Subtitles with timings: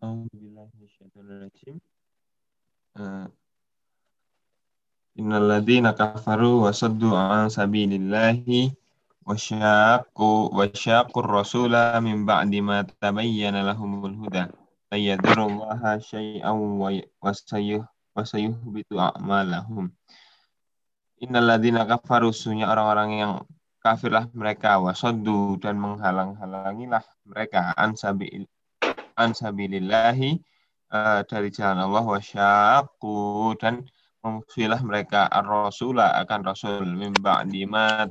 [0.00, 1.76] Alhamdulillahirrahmanirrahim.
[2.96, 3.28] Uh,
[5.20, 8.72] Innal ladzina kafaru wa saddu an sabilillahi
[9.28, 14.48] wa syaqqu wa syaqqur rasula min ba'di ma tabayyana lahumul huda
[14.88, 16.88] ay yadurrullaha syai'an wa
[17.36, 17.84] sayuh
[18.16, 19.92] wa sayuhbitu a'malahum
[21.20, 23.32] Innal ladzina kafaru sunya orang-orang yang
[23.84, 28.48] kafirlah mereka wa saddu dan menghalang-halangilah mereka an sabil
[29.20, 30.40] an sabilillahi
[30.96, 33.84] uh, dari jalan Allah wa syaqqu dan
[34.20, 38.04] memusuhilah mereka ar-rasulah akan rasul min ba'di ma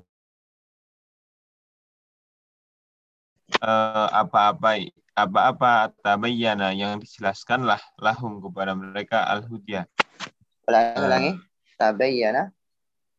[3.61, 9.85] eh, apa-apa apa-apa tabayyana yang dijelaskanlah lahum kepada mereka al-hudya.
[10.65, 11.37] Ulangi, uh,
[11.75, 12.55] tabayyana.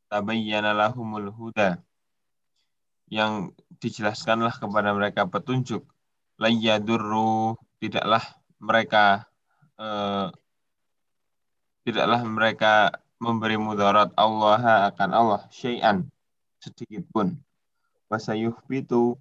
[0.08, 1.76] Tabayyana lahumul huda.
[3.12, 3.52] Yang
[3.82, 5.84] dijelaskanlah kepada mereka petunjuk.
[6.40, 8.22] Layyadurru tidaklah
[8.60, 9.24] mereka
[9.80, 10.28] uh,
[11.82, 12.72] tidaklah mereka
[13.20, 16.08] memberi mudarat Allah akan Allah syai'an
[16.60, 17.36] sedikit pun.
[18.12, 19.16] Wasayuh itu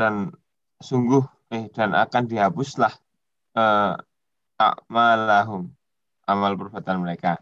[0.00, 0.32] dan
[0.80, 2.94] sungguh eh dan akan dihapuslah
[3.58, 3.94] eh,
[4.56, 5.72] amalahum
[6.28, 7.40] amal perbuatan mereka.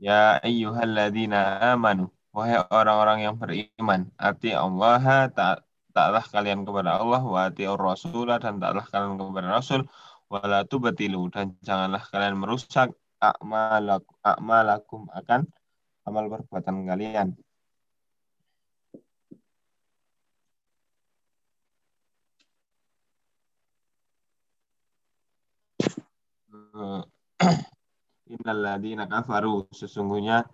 [0.00, 5.28] Ya ayyuhalladzina amanu wahai orang-orang yang beriman ati Allah
[5.96, 9.80] taklah kalian kepada Allah wa ati Rasul dan taklah kalian kepada Rasul
[10.32, 15.40] wala tubatilu dan janganlah kalian merusak a'malakum, a'malakum akan
[16.08, 17.28] amal perbuatan kalian.
[26.80, 27.02] Eh,
[28.34, 30.46] innalladzina kafaru sesungguhnya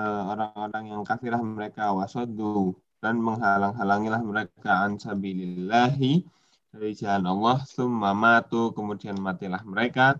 [0.00, 2.74] eh, orang-orang yang kafirah mereka wasadu
[3.04, 6.24] dan menghalang-halangilah mereka an sabilillahi
[6.72, 10.16] dari jalan Allah summa matu kemudian matilah mereka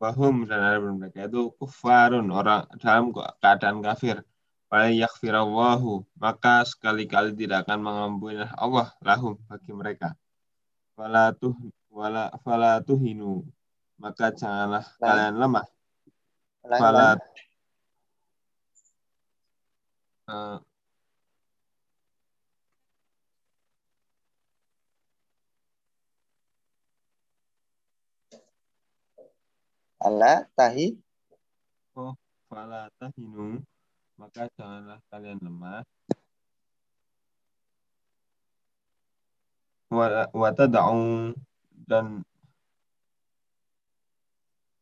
[0.00, 4.24] Wahum dan ada mereka itu kufarun orang dalam keadaan kafir.
[4.72, 10.16] Yakfirallahu maka sekali-kali tidak akan mengampuni Allah lahum bagi mereka.
[10.96, 11.52] Falatuh
[11.92, 13.44] wala falatuhinu
[14.00, 15.04] maka janganlah nah.
[15.04, 15.66] kalian lemah.
[20.30, 20.56] Uh,
[30.00, 30.96] ala tahi.
[31.96, 32.16] Oh
[32.48, 33.60] fala tahinu.
[34.16, 35.84] Maka janganlah kalian lemah.
[39.90, 41.34] Wa tad'u
[41.88, 42.22] dan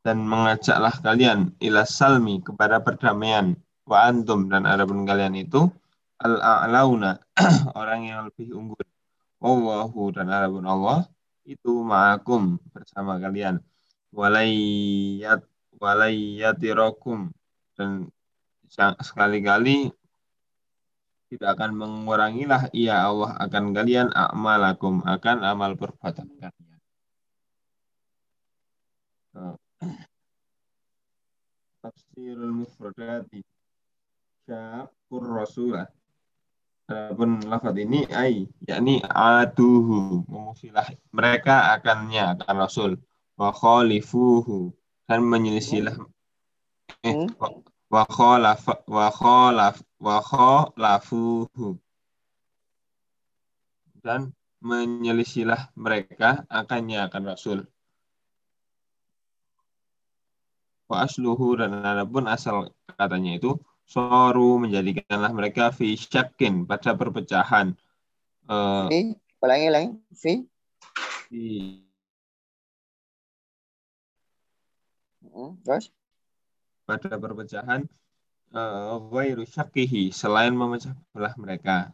[0.06, 3.58] dan mengajaklah kalian ila salmi kepada perdamaian.
[3.88, 5.68] Wa antum dan adapun kalian itu
[6.20, 7.16] al a'launa
[7.78, 8.84] orang yang lebih unggul.
[9.38, 11.06] Allahu dan adapun Allah
[11.46, 13.62] itu ma'akum bersama kalian
[14.12, 15.44] walayyat
[15.78, 17.30] walayyatirakum
[17.78, 18.10] dan
[19.00, 19.94] sekali-kali
[21.28, 26.80] tidak akan mengurangilah ia Allah akan kalian amalakum akan amal perbuatan kalian.
[31.84, 33.44] Tafsirul mufradati.
[34.48, 35.86] Syakur rasulah.
[36.88, 40.24] Adapun lafaz ini ai yakni aduhu.
[40.24, 42.92] Memusilah mereka akannya akan rasul
[43.38, 44.74] wa khalifuhu
[45.06, 45.94] dan menyelisilah
[47.06, 47.30] eh hmm?
[47.88, 51.78] wa khalaf wa khalaf wa khalafuhu
[54.02, 57.58] dan menyelisilah mereka akannya akan Rasul.
[60.88, 67.76] Wa asluhu dan adapun asal katanya itu soru menjadikanlah mereka fi syakin pada perpecahan.
[68.48, 68.88] Uh,
[69.44, 70.32] ulangi ulangi fi
[71.28, 71.42] fi
[75.64, 75.92] terus?
[76.88, 77.84] Pada perpecahan
[78.54, 81.92] uh, ghairu syakihi selain memecah belah mereka.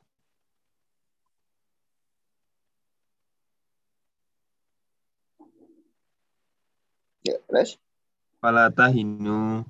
[7.24, 7.80] Ya, terus?
[8.44, 9.64] Fala tahinu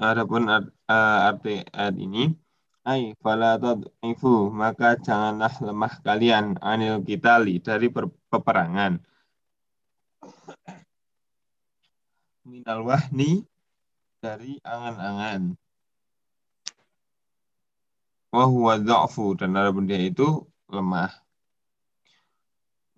[0.00, 2.32] Adapun art, uh, arti ayat ini
[2.88, 7.92] Ai fala tad'ifu maka janganlah lemah kalian anil kitali dari
[8.32, 8.96] peperangan
[12.50, 13.46] minal wahni
[14.18, 15.54] dari angan-angan.
[18.34, 21.14] Wahuwa dha'fu dan ada benda itu lemah.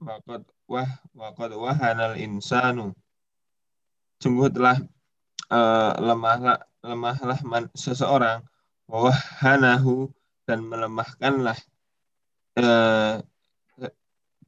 [0.01, 2.97] Waqad wah waqad wahanal insanu.
[4.25, 4.81] Sungguh telah
[5.53, 8.41] uh, lemahlah lemahlah man, seseorang
[8.89, 10.09] wahanahu
[10.49, 11.57] dan melemahkanlah
[12.57, 13.21] uh,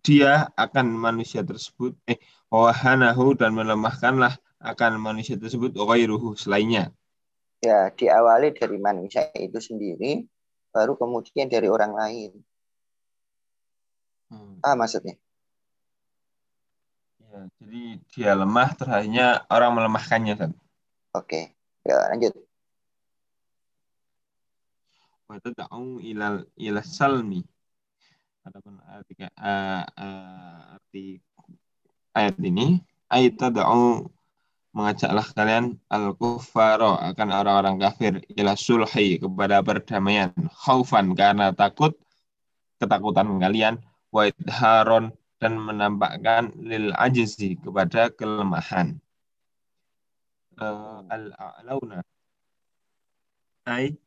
[0.05, 2.21] dia akan manusia tersebut eh
[2.53, 6.89] wahanahu dan melemahkanlah akan manusia tersebut ghairuhu selainnya.
[7.61, 10.25] Ya, diawali dari manusia itu sendiri,
[10.73, 12.33] baru kemudian dari orang lain.
[14.33, 14.61] Hmm.
[14.65, 15.21] Ah, maksudnya?
[17.21, 20.51] Ya, jadi dia lemah, terakhirnya orang melemahkannya, kan?
[21.13, 21.53] Oke,
[21.85, 22.33] ya lanjut.
[25.29, 27.41] Wa tad'u ilal ila salmi.
[28.45, 29.29] Adapun arti uh,
[29.89, 31.17] uh, arti
[32.13, 32.77] ayat ini
[33.09, 34.05] ayat tad'u
[34.75, 41.95] mengajaklah kalian al kufaro akan orang-orang kafir ila sulhi kepada perdamaian khaufan karena takut
[42.83, 43.79] ketakutan kalian
[44.11, 48.99] wa idharon dan menampakkan lil ajzi kepada kelemahan.
[50.55, 51.99] Uh, al-a'launa
[53.67, 53.99] ay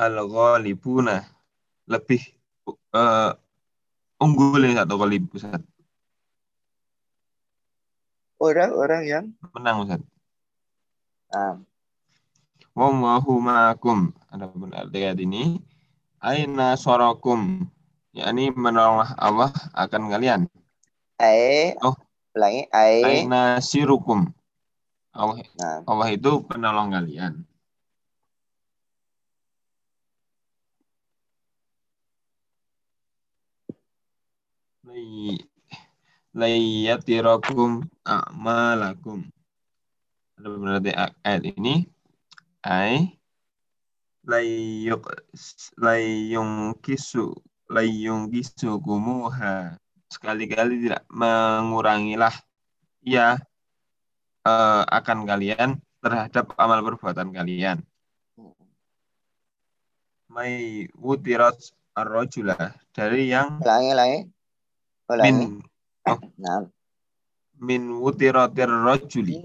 [0.00, 1.28] al-ghalibuna
[1.84, 2.24] lebih
[2.96, 3.36] uh,
[4.20, 5.18] unggul satu kali.
[8.38, 10.02] Orang-orang yang menang Ustaz.
[11.34, 11.58] Ah.
[12.78, 14.14] Wallahu ma'akum.
[14.30, 15.58] Ada pun arti ini.
[16.22, 17.66] Aina sorokum
[18.18, 20.40] yakni menolonglah Allah akan kalian.
[21.18, 21.94] Ai, oh,
[22.34, 22.66] ulangi.
[22.70, 23.26] Ai.
[23.26, 24.30] Aina sirukum.
[25.10, 25.82] Allah, nah.
[25.86, 27.42] Allah itu penolong kalian.
[36.38, 39.28] Layatirakum a'malakum.
[40.40, 41.84] Berarti ayat ini.
[42.64, 43.18] Ai
[44.28, 45.08] layuk
[45.80, 47.32] layung kisu
[47.72, 49.80] layung kisukumuha
[50.12, 52.32] sekali-kali tidak mengurangilah
[53.04, 53.40] ia
[54.44, 57.80] uh, akan kalian terhadap amal perbuatan kalian.
[60.28, 61.56] Mai wutirat
[61.96, 64.28] arrojulah dari yang ulangi
[65.08, 65.38] ulangi min
[66.04, 66.68] oh, nah.
[67.66, 69.38] Min wutiratir rojuli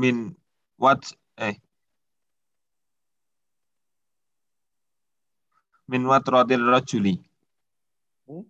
[0.00, 0.16] min
[0.82, 1.02] what
[1.36, 1.56] eh
[5.90, 7.18] min watratil rajuli.
[8.30, 8.46] Hmm?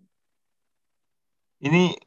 [1.65, 1.97] Ini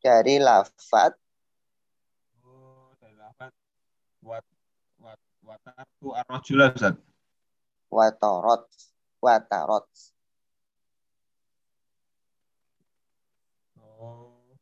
[0.00, 1.12] dari lafat
[2.44, 3.52] oh dari lafat
[4.24, 4.46] wat
[5.00, 6.96] wat watartu arrojula Ustaz
[7.92, 8.64] watarot
[9.20, 9.86] watarot.
[14.00, 14.56] Oh.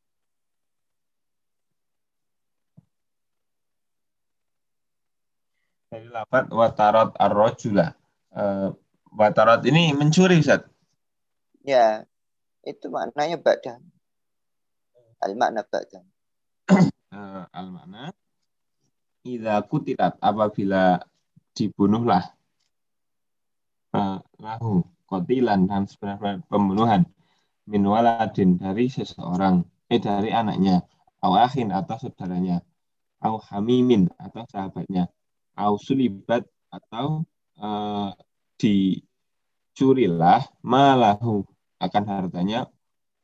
[5.88, 7.96] Dari lapat watarot arrojula.
[8.28, 8.76] Uh,
[9.14, 10.68] watarot ini mencuri, Ustaz?
[11.64, 12.04] Ya,
[12.60, 13.80] itu maknanya badan.
[15.22, 16.04] Al-makna badan.
[17.12, 18.14] uh, Al-makna.
[19.26, 21.02] Ida kutirat apabila
[21.52, 22.38] dibunuhlah
[24.38, 27.02] lahu kotilan dan sebenarnya pembunuhan
[27.66, 30.84] min waladin dari seseorang eh dari anaknya
[31.24, 32.62] awahin atau saudaranya
[33.24, 35.10] au hamimin atau sahabatnya
[35.58, 37.24] au sulibat atau
[37.58, 38.12] uh,
[38.60, 41.42] dicurilah malahu
[41.80, 42.68] akan hartanya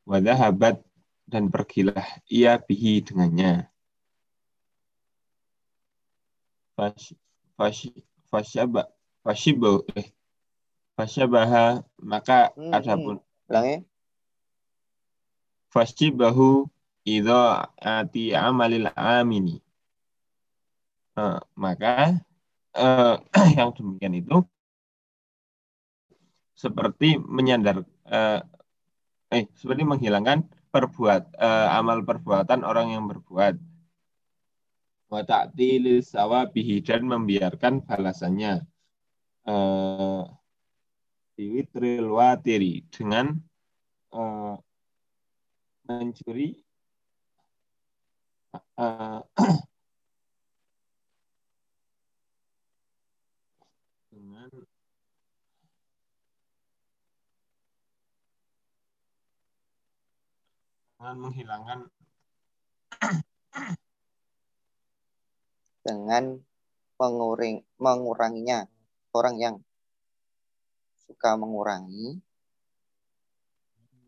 [0.09, 0.81] wadahabat
[1.25, 3.69] dan pergilah ia bihi dengannya
[6.77, 7.15] fas
[7.57, 7.79] fas
[8.31, 8.91] fasyaba
[9.25, 10.15] fasyibu eh
[10.95, 13.19] Fasyabaha maka hmm, adapun
[13.51, 13.83] ulangi.
[15.75, 16.71] Fasyibahu
[17.03, 19.59] idza ati amalil amini.
[21.19, 22.15] Uh, maka
[22.79, 23.19] uh,
[23.59, 24.43] yang demikian itu
[26.55, 28.43] seperti menyandar uh,
[29.35, 33.55] eh seperti menghilangkan perbuat uh, amal perbuatan orang yang berbuat.
[35.07, 38.67] Wa ta'tilil sawabihi dan membiarkan balasannya.
[39.47, 40.27] Uh,
[41.39, 43.39] biwitril watiri dengan
[44.11, 44.59] uh,
[45.87, 46.59] mencuri
[54.11, 54.51] dengan
[61.05, 61.79] dengan menghilangkan
[65.85, 66.41] dengan
[66.97, 68.65] menguring, menguranginya.
[69.13, 69.61] Orang yang
[71.05, 72.25] suka mengurangi.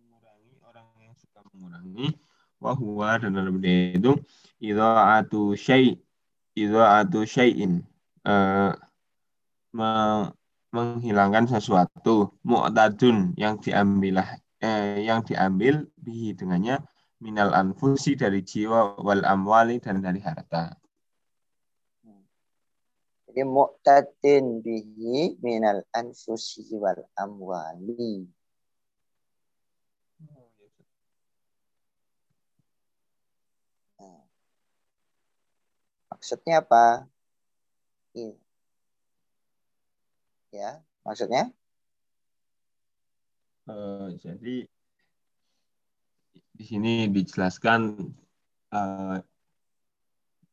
[0.09, 2.17] Mengurangi orang yang suka mengurangi.
[2.65, 4.17] Wahwa dan dalam dia itu
[4.81, 6.01] atu syai
[6.73, 7.85] atu syai'in.
[8.25, 8.73] Uh,
[10.73, 12.33] menghilangkan sesuatu.
[12.41, 14.25] Mu'tadun yang diambil
[14.61, 16.81] eh, yang diambil bihi dengannya
[17.21, 20.77] minal anfusi dari jiwa wal amwali dan dari harta.
[23.37, 28.25] Jadi mu'tadin bihi minal anfusi wal amwali.
[34.01, 34.25] Nah.
[36.09, 37.05] Maksudnya apa?
[38.17, 38.33] Iya.
[40.57, 40.71] Ya,
[41.05, 41.53] maksudnya?
[43.67, 44.63] Uh, jadi
[46.57, 47.99] di sini dijelaskan
[48.71, 49.19] uh,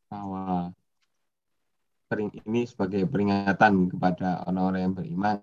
[0.09, 0.73] bahwa
[2.21, 5.39] ini sebagai peringatan kepada orang-orang yang beriman.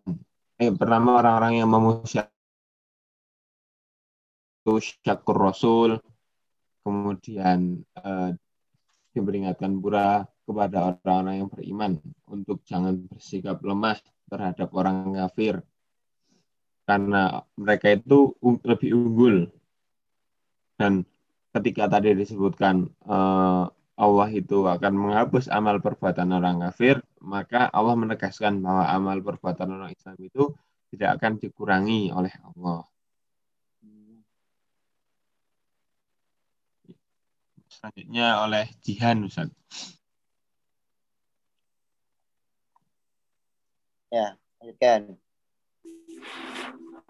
[0.61, 2.31] Eh, pertama orang-orang yang memusyak
[5.03, 5.99] syakur Rasul,
[6.87, 8.31] kemudian eh,
[9.11, 11.93] diperingatkan pula kepada orang-orang yang beriman
[12.31, 13.99] untuk jangan bersikap lemah
[14.31, 15.59] terhadap orang kafir
[16.91, 18.35] karena mereka itu
[18.67, 19.37] lebih unggul
[20.81, 21.07] dan
[21.55, 23.65] ketika tadi disebutkan eh,
[24.01, 29.93] Allah itu akan menghapus amal perbuatan orang kafir, maka Allah menegaskan bahwa amal perbuatan orang
[29.93, 30.57] Islam itu
[30.89, 32.89] tidak akan dikurangi oleh Allah.
[37.69, 39.53] Selanjutnya oleh Jihan Ustaz.
[44.11, 45.21] Ya, lanjutkan.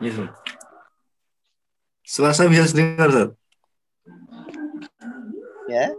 [0.01, 0.33] Ya,
[2.11, 3.31] Suara saya bisa dengar, Ustaz?
[5.71, 5.95] Ya.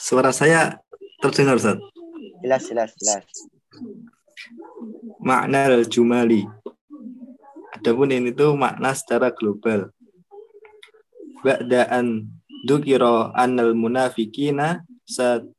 [0.00, 0.80] Suara saya
[1.20, 1.76] terdengar, Ustaz?
[2.40, 3.28] Jelas, jelas, jelas.
[5.20, 6.48] Makna al-jumali.
[7.76, 9.90] Adapun ini tuh makna secara global.
[11.44, 12.24] Ba'da'an
[12.64, 15.52] dukiro annal munafikina satufdohu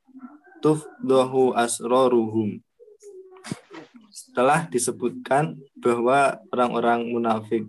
[1.54, 2.58] asroruhum.
[4.28, 7.64] Setelah disebutkan bahwa orang-orang munafik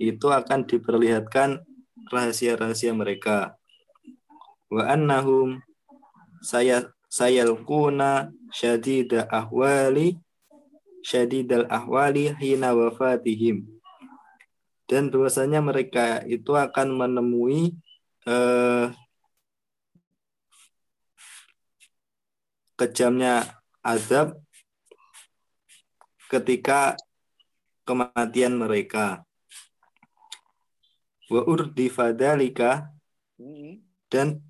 [0.00, 1.60] itu akan diperlihatkan
[2.08, 3.60] rahasia-rahasia mereka.
[4.72, 5.60] Wa annahum
[6.40, 10.16] saya sayalquna syadida ahwali
[11.04, 13.68] syadidal ahwali hina wafatihim
[14.88, 17.76] dan bahwasanya mereka itu akan menemui
[18.24, 18.86] eh,
[22.78, 24.38] kejamnya azab
[26.28, 26.94] ketika
[27.88, 29.24] kematian mereka
[31.28, 32.92] wa urdi fadalika
[33.40, 33.80] hmm.
[34.12, 34.40] dan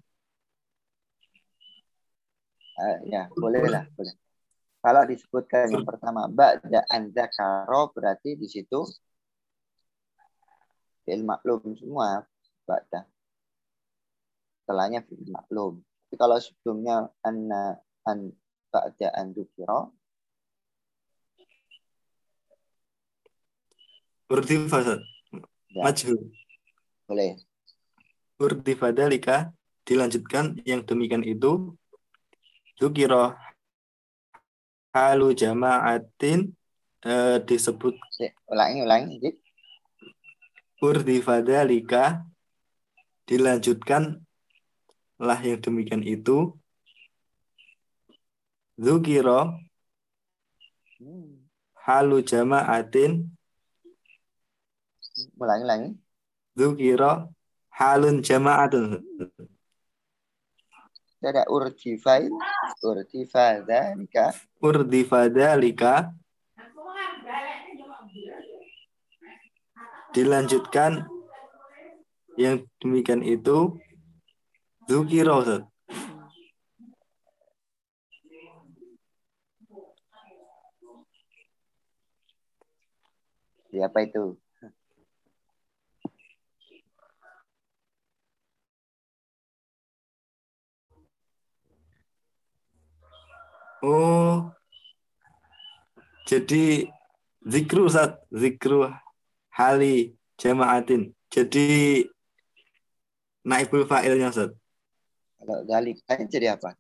[2.79, 4.15] Uh, ya, boleh lah, boleh.
[4.79, 8.87] Kalau disebutkan yang pertama ba'da an dzakaro berarti di situ
[11.03, 12.23] fi'il maklum semua
[12.63, 13.03] ba'da.
[14.63, 15.83] Setelahnya fi'il maklum.
[15.83, 18.31] Tapi kalau sebelumnya anna an
[18.71, 19.35] ba'da an
[24.29, 24.97] Urdifa ya.
[25.73, 26.33] Majhul.
[27.09, 27.41] Boleh.
[28.39, 29.53] Urdifa dalika
[29.89, 31.73] dilanjutkan yang demikian itu
[32.79, 33.35] Dukiro
[34.95, 36.53] halu jama'atin
[37.05, 37.95] eh, disebut
[38.49, 39.17] ulangi ulangi
[40.79, 42.23] urdi fadalika
[43.27, 44.23] dilanjutkan
[45.19, 46.55] lah yang demikian itu
[48.79, 49.59] Dukiro
[51.83, 53.38] halu jama'atin
[55.39, 55.91] ulangi ulangi
[56.59, 57.31] Dukiro
[57.71, 58.99] halun jama'atun.
[61.23, 62.19] Ada urtifa
[62.83, 66.11] urtifa dalika urtifa dalika
[70.15, 71.07] dilanjutkan.
[72.39, 73.83] Yang demikian itu
[74.87, 75.43] Zukiro
[83.69, 84.39] Siapa itu?
[93.83, 94.51] Oh.
[96.27, 96.91] Jadi
[97.47, 98.91] zikru saat zikru
[99.55, 101.15] hali jamaatin.
[101.31, 102.05] Jadi
[103.47, 104.51] naibul fa'ilnya Ustaz.
[105.39, 106.75] Kalau dalika jadi apa?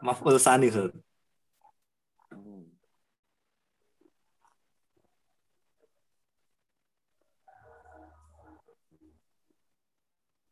[0.00, 1.09] Maf'ul sani Ustaz.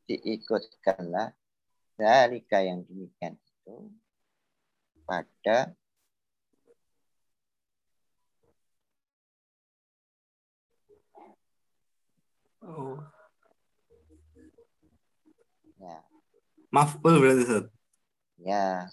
[0.09, 1.37] Diikutkanlah
[1.99, 3.93] dari yang demikian itu
[5.05, 5.77] pada
[12.65, 12.99] oh.
[15.77, 16.01] ya
[16.69, 17.65] Maf'ul berarti Ustaz.
[18.37, 18.93] Ya.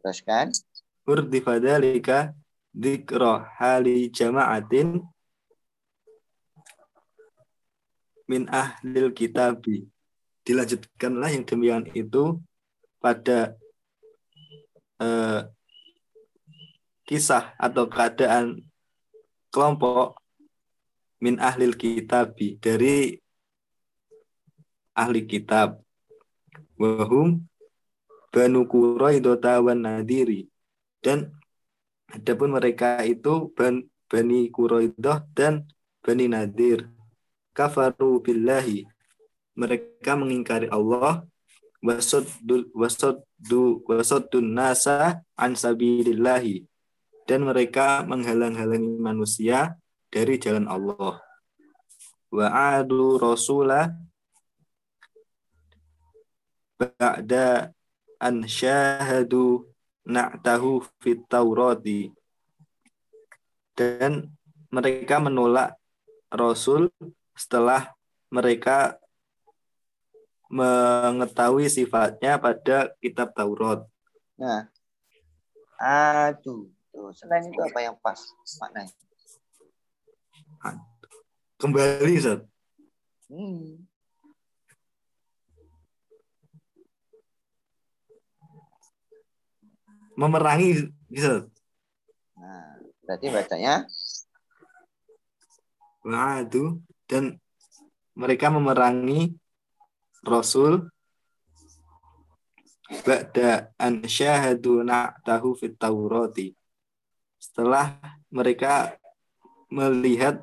[0.00, 0.48] Teruskan.
[1.04, 2.32] Urdifa dzalika
[2.72, 5.04] dzikra hali jama'atin
[8.28, 9.88] min ahlil kitabi.
[10.44, 12.38] Dilanjutkanlah yang demikian itu
[13.00, 13.56] pada
[15.00, 15.40] eh,
[17.08, 18.60] kisah atau keadaan
[19.48, 20.20] kelompok
[21.24, 23.16] min ahlil kitabi dari
[24.92, 25.80] ahli kitab.
[26.78, 27.48] Wahum
[28.30, 30.46] banu Quraidota wan nadiri.
[30.98, 31.32] Dan
[32.10, 35.68] adapun mereka itu ban, bani Quraidah dan
[36.02, 36.88] bani Nadir
[37.58, 38.86] kafaru billahi.
[39.58, 41.26] Mereka mengingkari Allah.
[41.82, 42.70] Wasoddu
[43.86, 46.62] wasoddun nasa an sabilillahi.
[47.26, 49.74] Dan mereka menghalang-halangi manusia
[50.06, 51.18] dari jalan Allah.
[52.30, 53.90] Wa adu rasulah
[56.78, 57.74] ba'da
[58.22, 59.66] an syahadu
[60.06, 62.14] na'tahu fit taurati.
[63.74, 64.30] Dan
[64.72, 65.76] mereka menolak
[66.28, 66.92] Rasul
[67.38, 67.94] setelah
[68.28, 68.98] mereka
[70.50, 73.86] mengetahui sifatnya pada kitab Taurat.
[74.34, 74.66] Nah,
[75.78, 76.66] aduh.
[76.98, 78.18] Tuh, selain itu apa yang pas
[78.58, 78.90] maknanya?
[81.62, 82.42] Kembali, Ustaz.
[83.30, 83.86] Hmm.
[90.18, 91.46] Memerangi, Ustaz.
[92.34, 93.74] Nah, berarti bacanya
[96.02, 97.40] Wa'adu dan
[98.12, 99.32] mereka memerangi
[100.22, 100.86] Rasul
[103.04, 106.52] ba'da an syahadu na'tahu fit Taurati.
[107.38, 107.96] Setelah
[108.32, 108.96] mereka
[109.68, 110.40] melihat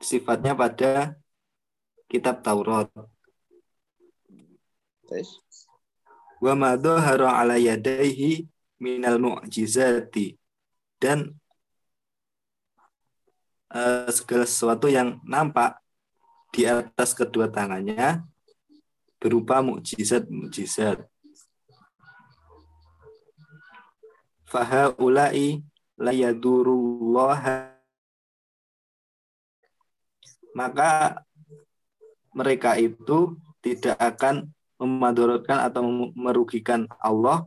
[0.00, 1.16] sifatnya pada
[2.08, 2.88] kitab Taurat.
[6.40, 8.46] Wa ma dhahara ala yadaihi
[8.80, 10.38] minal mu'jizati
[10.96, 11.36] dan
[13.74, 15.76] eh, segala sesuatu yang nampak
[16.50, 18.22] di atas kedua tangannya
[19.22, 21.06] berupa mukjizat-mukjizat.
[24.50, 25.62] Fahaulai
[25.94, 27.70] la yadurullaha
[30.56, 31.22] maka
[32.34, 35.84] mereka itu tidak akan memadaratkan atau
[36.16, 37.46] merugikan Allah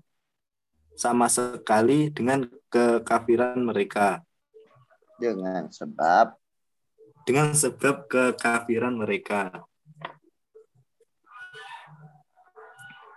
[0.94, 4.22] sama sekali dengan kekafiran mereka
[5.18, 6.38] dengan sebab
[7.24, 9.64] dengan sebab kekafiran mereka.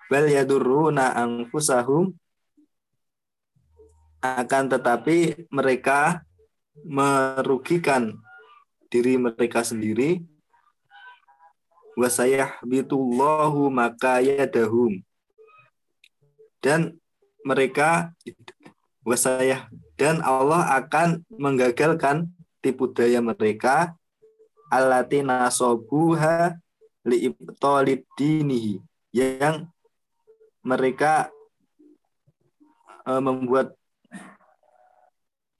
[0.06, 2.14] Bal yadurruna anfusahum
[4.22, 6.22] akan tetapi mereka
[6.86, 8.14] merugikan
[8.86, 10.22] diri mereka sendiri.
[11.96, 15.00] Wasayahbitullahu maka yadahum.
[16.62, 17.00] Dan
[17.42, 18.12] mereka
[19.06, 22.35] wasayah dan Allah akan menggagalkan
[22.66, 23.94] tipu daya mereka
[24.66, 26.58] alati nasobuha
[27.06, 28.82] liibtolid dinihi
[29.14, 29.70] yang
[30.66, 31.30] mereka
[33.06, 33.78] uh, membuat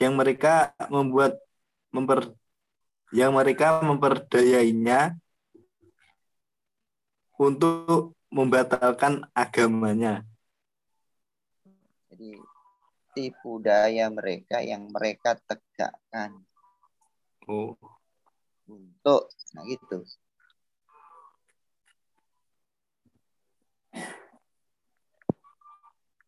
[0.03, 1.39] yang mereka membuat
[1.95, 2.35] memper
[3.15, 5.15] yang mereka memperdayainya
[7.39, 10.27] untuk membatalkan agamanya.
[12.11, 12.43] jadi
[13.15, 16.46] tipu daya mereka yang mereka tegakkan
[17.47, 17.79] Oh,
[18.67, 20.03] untuk nah gitu.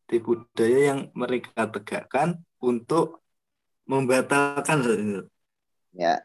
[0.09, 3.21] tipu daya yang mereka tegakkan untuk
[3.85, 4.81] membatalkan
[5.93, 6.25] Ya,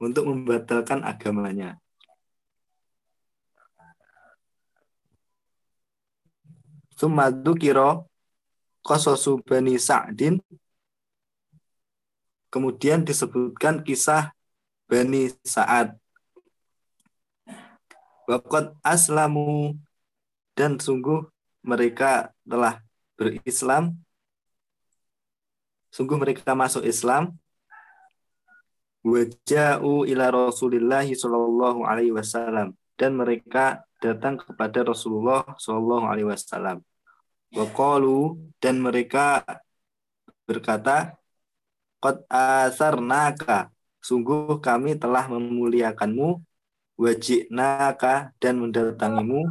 [0.00, 1.76] untuk membatalkan agamanya.
[6.96, 8.08] Sumadu kiro
[8.80, 10.40] kososu bani Sa'din.
[12.48, 14.32] Kemudian disebutkan kisah
[14.86, 15.98] Bani Sa'ad.
[18.26, 19.78] Wakot aslamu
[20.58, 21.26] dan sungguh
[21.62, 22.82] mereka telah
[23.14, 23.98] berislam.
[25.94, 27.38] Sungguh mereka masuk Islam
[29.06, 36.82] waja'u ila Rasulillahi sallallahu alaihi wasallam dan mereka datang kepada Rasulullah sallallahu alaihi wasallam.
[37.54, 39.46] Waqalu dan mereka
[40.42, 41.14] berkata,
[42.02, 43.72] Qad asarnaka,
[44.04, 46.44] sungguh kami telah memuliakanmu,
[46.96, 49.48] wajibnaka dan mendatangimu,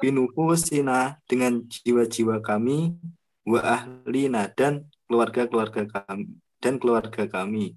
[0.00, 2.96] binufusina dengan jiwa-jiwa kami,
[3.44, 7.74] wa ahlina dan keluarga-keluarga kami dan keluarga kami.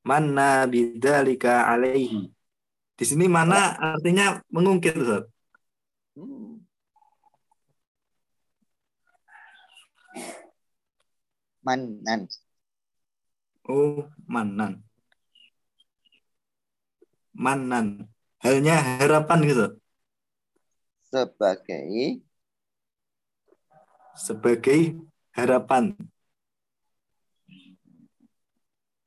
[0.00, 2.32] Mana bidzalika alaihi.
[2.96, 5.24] Di sini mana artinya mengungkit, Ustaz.
[6.16, 6.59] Hmm.
[11.60, 12.28] Manan.
[13.68, 14.82] Oh, manan.
[17.36, 18.08] Manan.
[18.40, 19.66] Halnya harapan gitu.
[21.10, 22.24] Sebagai
[24.16, 25.00] Sebagai
[25.36, 25.96] harapan.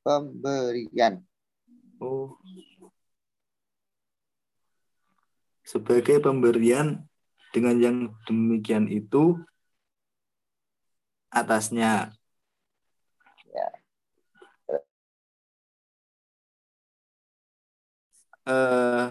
[0.03, 1.23] pemberian.
[1.97, 2.35] Oh.
[5.63, 7.07] Sebagai pemberian
[7.55, 9.39] dengan yang demikian itu
[11.31, 12.13] atasnya
[18.47, 19.05] eh,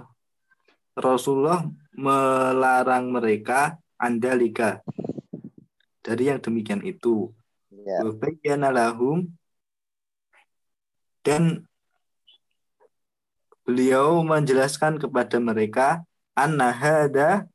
[0.92, 1.64] Rasulullah
[1.96, 4.80] melarang mereka andalika
[6.02, 7.30] dari yang demikian itu.
[7.72, 8.04] Ya.
[8.04, 9.30] Wabayyana lahum
[11.22, 11.64] dan
[13.62, 16.02] beliau menjelaskan kepada mereka
[16.34, 17.46] anna hada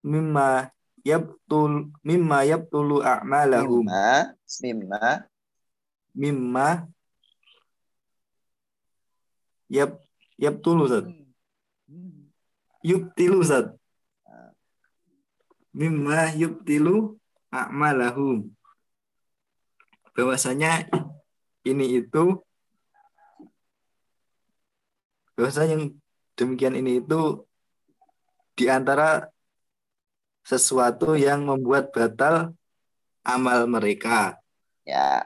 [0.00, 0.72] mimma
[1.04, 5.04] yabtul mimma yabtulu a'malahum Mimma, mimma,
[6.16, 6.68] mimma
[9.70, 10.00] yab
[10.40, 11.04] yabtulu Ustaz.
[12.80, 13.76] yubtilu Ustaz.
[15.70, 17.20] mimma yubtilu
[17.52, 18.50] a'malahum
[20.18, 20.90] bahwasanya
[21.62, 22.42] ini itu
[25.38, 25.84] bahwasanya yang
[26.34, 27.46] demikian ini itu
[28.58, 29.30] di antara
[30.42, 32.56] sesuatu yang membuat batal
[33.22, 34.36] amal mereka.
[34.82, 35.24] ya.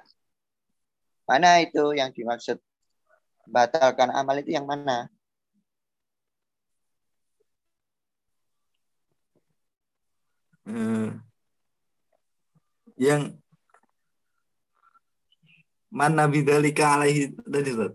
[1.24, 2.61] Mana itu yang dimaksud
[3.48, 5.09] batalkan amal itu yang mana?
[10.64, 11.12] Eh,
[12.96, 13.37] yang
[15.92, 17.92] mana bidzalika alaihi tadi Ustaz?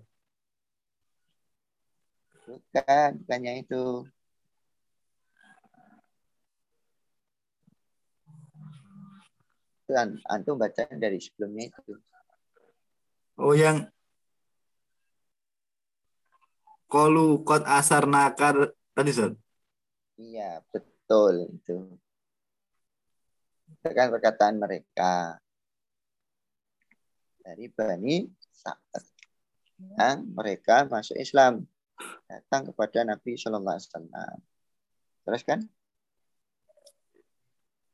[2.46, 4.06] Bukan, bukannya itu.
[9.86, 11.94] Itu an- antum baca dari sebelumnya itu.
[13.40, 13.90] Oh yang
[16.90, 19.38] Kolu kot asar nakar tadi Ustaz?
[20.18, 21.78] Iya, betul itu.
[23.70, 25.38] Itu kan perkataan mereka
[27.46, 29.06] dari Bani Sa'ad
[29.80, 31.64] yang mereka masuk Islam
[32.26, 34.38] datang kepada Nabi Shallallahu Alaihi Wasallam.
[35.30, 35.60] Terus kan?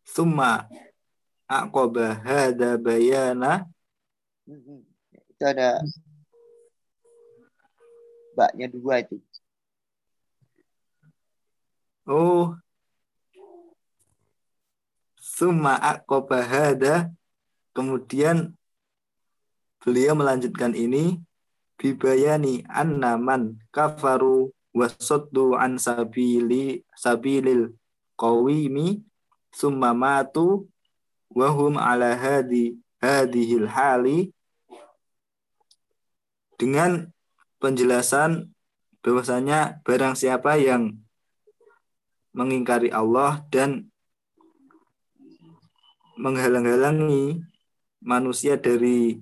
[0.08, 0.72] Summa
[1.52, 3.68] aqaba hada bayana
[4.46, 4.86] Mhm.
[5.34, 5.82] Itu ada
[8.36, 9.18] baknya dua itu.
[12.06, 12.54] Oh.
[15.16, 17.10] Summa aqaba hada.
[17.72, 18.54] Kemudian
[19.82, 21.24] beliau melanjutkan ini.
[21.76, 27.74] Bibayani anna man kafaru wasoddu an sabili sabilil
[28.16, 29.02] qawimi.
[29.56, 30.68] Summa matu
[31.32, 34.32] wahum ala hadi hadihil hali.
[36.56, 37.15] Dengan
[37.62, 38.52] penjelasan
[39.06, 40.98] bahwasanya barang siapa yang
[42.36, 43.88] mengingkari Allah dan
[46.20, 47.44] menghalang-halangi
[48.04, 49.20] manusia dari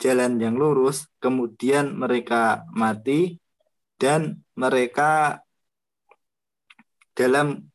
[0.00, 3.36] jalan yang lurus, kemudian mereka mati
[4.00, 5.44] dan mereka
[7.12, 7.68] dalam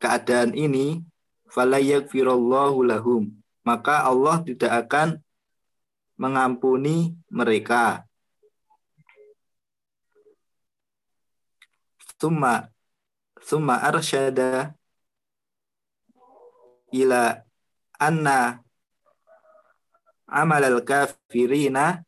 [0.00, 1.04] keadaan ini
[1.52, 5.20] falayakfirullahu lahum maka Allah tidak akan
[6.16, 8.04] mengampuni mereka.
[12.20, 12.68] Summa
[13.40, 14.76] summa arsyada
[16.92, 17.40] ila
[17.96, 18.60] anna
[20.28, 22.04] amal al-kafirina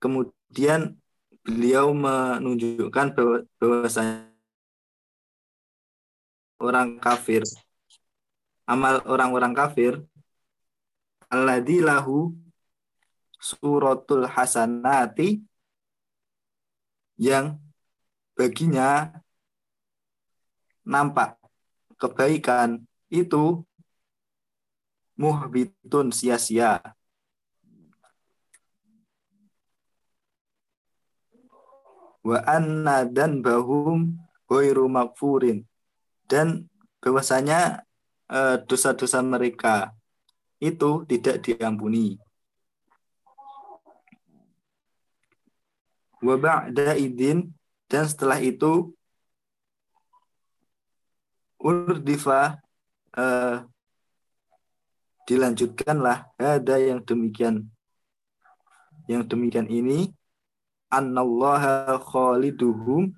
[0.00, 0.96] kemudian
[1.44, 4.32] beliau menunjukkan bahwa bahwasanya
[6.62, 7.42] orang kafir
[8.64, 10.00] amal orang-orang kafir
[11.26, 12.30] alladzi lahu
[13.42, 15.42] suratul hasanati
[17.18, 17.58] yang
[18.42, 19.14] baginya
[20.82, 21.38] nampak
[21.94, 23.62] kebaikan itu
[25.14, 26.82] muhbitun sia-sia
[32.26, 34.18] wa anna dan bahum
[34.50, 35.62] ghairu makfurin
[36.26, 36.66] dan
[36.98, 37.86] bahwasanya
[38.26, 39.94] eh, dosa-dosa mereka
[40.62, 42.18] itu tidak diampuni.
[46.22, 47.50] Wa ba'da idin
[47.92, 48.96] dan setelah itu
[51.60, 52.56] urdifa
[53.12, 53.68] eh,
[55.28, 57.68] dilanjutkanlah ada yang demikian
[59.04, 60.08] yang demikian ini
[60.88, 63.12] annallaha khaliduhum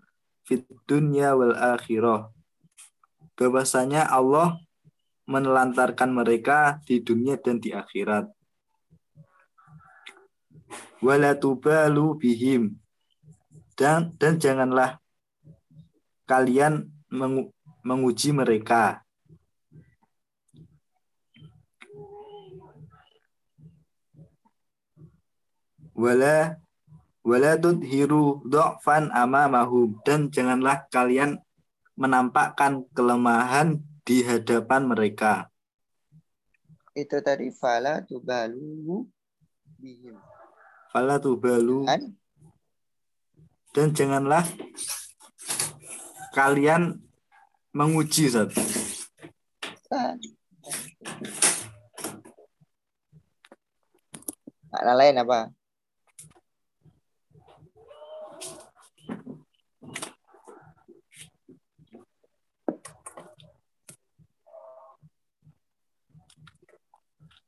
[0.46, 2.30] fit dunya wal akhirah.
[3.34, 4.62] Bahwasanya Allah
[5.26, 8.30] menelantarkan mereka di dunia dan di akhirat.
[11.02, 12.83] Wala tubalu bihim.
[13.74, 15.02] Dan dan janganlah
[16.30, 17.50] kalian mengu,
[17.82, 19.02] menguji mereka.
[25.94, 26.58] Wala
[27.22, 31.38] wala tudhiru dha'fan amamahum dan janganlah kalian
[31.94, 35.48] menampakkan kelemahan di hadapan mereka.
[36.94, 39.06] Itu tadi fala tubalu
[39.78, 40.18] bihim.
[40.90, 42.14] Fala tubalu Kan?
[43.74, 44.46] Dan janganlah
[46.30, 47.02] kalian
[47.74, 48.54] menguji Ustaz.
[54.70, 55.50] Makna lain apa?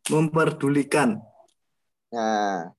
[0.07, 1.19] memperdulikan
[2.15, 2.71] Nah.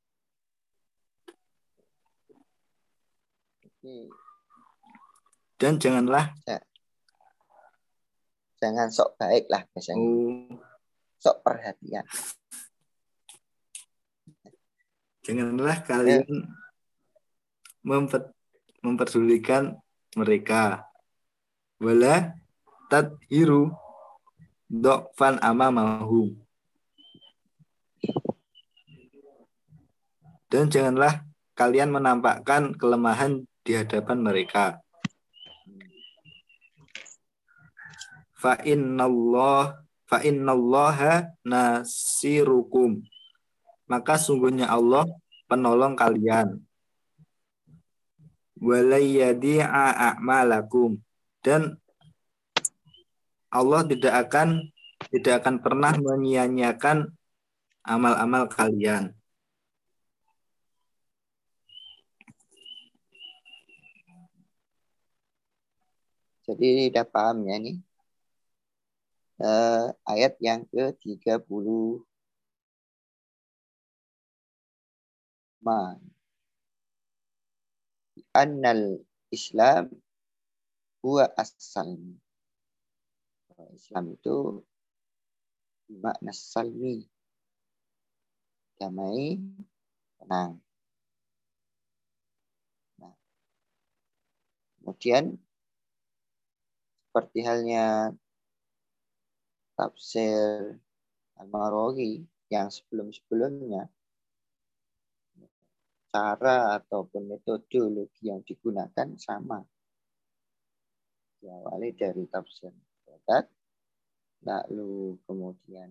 [5.58, 6.34] Dan janganlah
[8.58, 10.02] Jangan sok baik lah biasanya.
[10.02, 10.58] oh,
[11.22, 12.06] Sok perhatian.
[15.22, 16.24] janganlah kalian
[17.84, 18.32] memper,
[18.80, 19.76] memperdulikan
[20.16, 20.88] mereka
[21.84, 22.32] wala
[22.88, 23.76] tadhiru
[24.72, 26.32] dokfan amamahum
[30.48, 31.28] dan janganlah
[31.60, 34.80] kalian menampakkan kelemahan di hadapan mereka.
[38.40, 43.04] Fa innallah fa innallaha nasirukum.
[43.92, 45.04] Maka sungguhnya Allah
[45.52, 46.64] penolong kalian.
[48.64, 51.04] Walayyadi'a a'malakum.
[51.44, 51.76] Dan
[53.52, 54.72] Allah tidak akan
[55.12, 57.12] tidak akan pernah menyia-nyiakan
[57.84, 59.17] amal-amal kalian.
[66.48, 67.78] Jadi udah paham ya nih.
[69.38, 71.68] Eh, ayat yang ke-30
[75.66, 76.00] ma
[78.42, 78.82] annal
[79.30, 79.84] Islam
[81.04, 82.18] huwa as-salm.
[83.78, 84.62] Islam itu
[86.04, 87.10] makna salmi.
[88.78, 89.42] Damai,
[90.22, 90.62] tenang.
[93.02, 93.16] Nah.
[94.78, 95.26] Kemudian
[97.18, 98.14] seperti halnya
[99.74, 100.78] tafsir
[101.42, 102.22] Al-Maraghi
[102.54, 103.90] yang sebelum-sebelumnya
[106.14, 109.66] cara ataupun metodologi yang digunakan sama.
[111.42, 112.70] Diawali dari tafsir
[113.02, 113.50] Badat,
[114.46, 115.90] lalu kemudian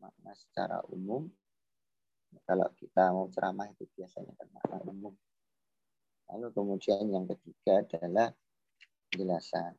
[0.00, 1.28] makna secara umum.
[2.48, 5.12] Kalau kita mau ceramah itu biasanya kan makna umum.
[6.32, 8.32] Lalu kemudian yang ketiga adalah
[9.12, 9.76] penjelasan.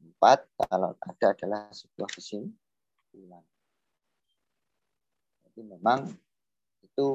[0.00, 3.44] Empat, kalau ada adalah sebuah kesimpulan.
[5.44, 6.08] Jadi memang
[6.84, 7.06] itu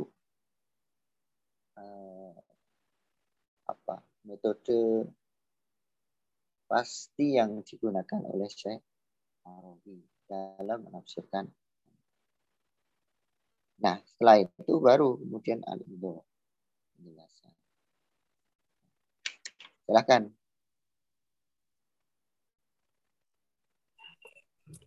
[1.77, 2.35] eh,
[3.69, 5.05] apa metode
[6.71, 8.79] pasti yang digunakan oleh Syekh
[9.43, 11.49] Arabi dalam menafsirkan.
[13.81, 16.21] Nah, setelah itu baru kemudian al-ibdo
[16.95, 17.53] penjelasan.
[19.89, 20.40] Silakan.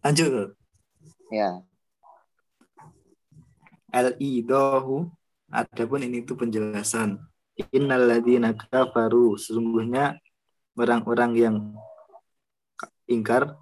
[0.04, 0.54] Lanjut.
[1.32, 1.64] Ya.
[3.94, 5.08] Al-idahu
[5.48, 7.22] adapun ini itu penjelasan.
[7.70, 10.18] Innal ladzina kafaru sesungguhnya
[10.74, 11.56] orang-orang yang
[13.06, 13.54] ingkar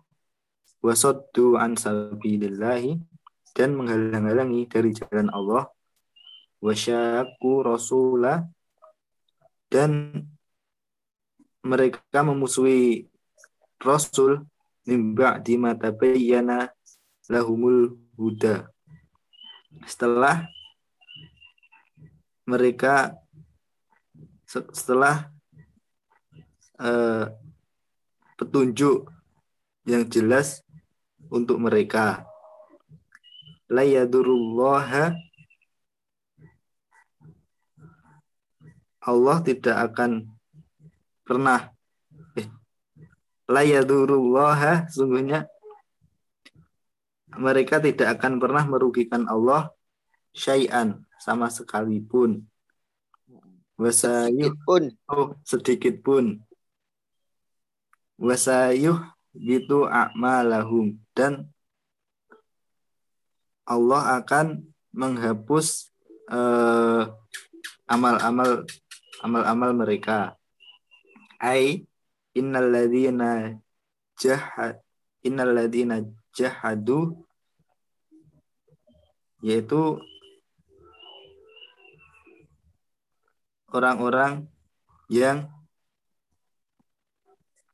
[0.81, 2.97] wasoddu an sabilillahi
[3.53, 5.69] dan menghalang-halangi dari jalan Allah
[6.65, 8.49] wasyaku rasulah
[9.69, 10.25] dan
[11.61, 13.07] mereka memusuhi
[13.83, 14.47] rasul
[14.87, 16.71] mimba di mata bayyana
[17.31, 18.67] lahumul huda.
[19.87, 20.47] Setelah
[22.45, 23.17] mereka
[24.47, 25.33] setelah
[26.77, 27.25] uh,
[28.37, 29.09] petunjuk
[29.89, 30.61] yang jelas
[31.33, 32.27] untuk mereka.
[33.73, 35.17] La yadurullaha
[39.03, 40.31] Allah tidak akan
[41.27, 41.82] pernah eh,
[43.53, 45.45] la yadurullaha sungguhnya
[47.37, 49.69] mereka tidak akan pernah merugikan Allah
[50.33, 52.49] syai'an sama sekalipun
[53.83, 56.39] Wasayuh pun oh, sedikit pun.
[58.15, 59.03] Wasayuh
[59.35, 61.51] gitu a'malahum dan
[63.67, 65.91] Allah akan menghapus
[66.31, 67.03] eh,
[67.91, 68.63] amal-amal
[69.19, 70.39] amal-amal mereka.
[71.43, 71.83] Ai
[72.33, 73.61] innalladzina
[74.19, 74.81] jahad
[75.23, 76.03] innalladzina
[76.35, 77.23] jahadu
[79.43, 79.99] yaitu
[83.73, 84.47] orang-orang
[85.09, 85.49] yang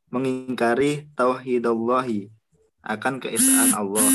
[0.09, 2.33] mengingkari tauhidallahi
[2.81, 4.09] akan keesaan Allah.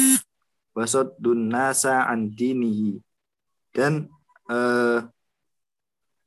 [0.74, 2.34] Wasaddun nasa an
[3.78, 4.10] dan
[4.50, 5.00] eh,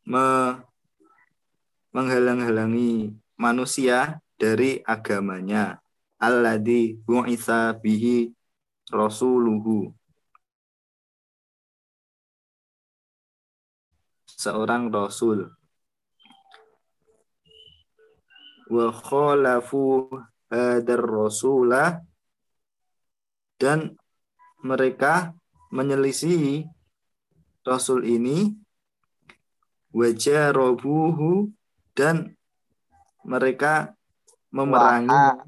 [0.06, 0.24] me,
[1.90, 5.80] menghalang-halangi manusia dari agamanya.
[6.16, 8.32] Alladzi bu'itsa bihi
[8.88, 9.92] rasuluhu.
[14.36, 15.52] Seorang rasul.
[18.66, 20.10] Wa khalafu
[20.50, 22.02] hadar rasulah
[23.56, 23.96] dan
[24.64, 25.36] mereka
[25.72, 26.64] menyelisihi
[27.64, 28.56] rasul ini.
[29.96, 31.48] Wajarobuhu
[31.96, 32.35] dan
[33.26, 33.90] mereka
[34.54, 35.42] memerangi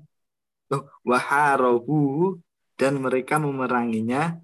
[0.75, 2.43] oh, waharobuhu
[2.75, 4.43] dan mereka memeranginya.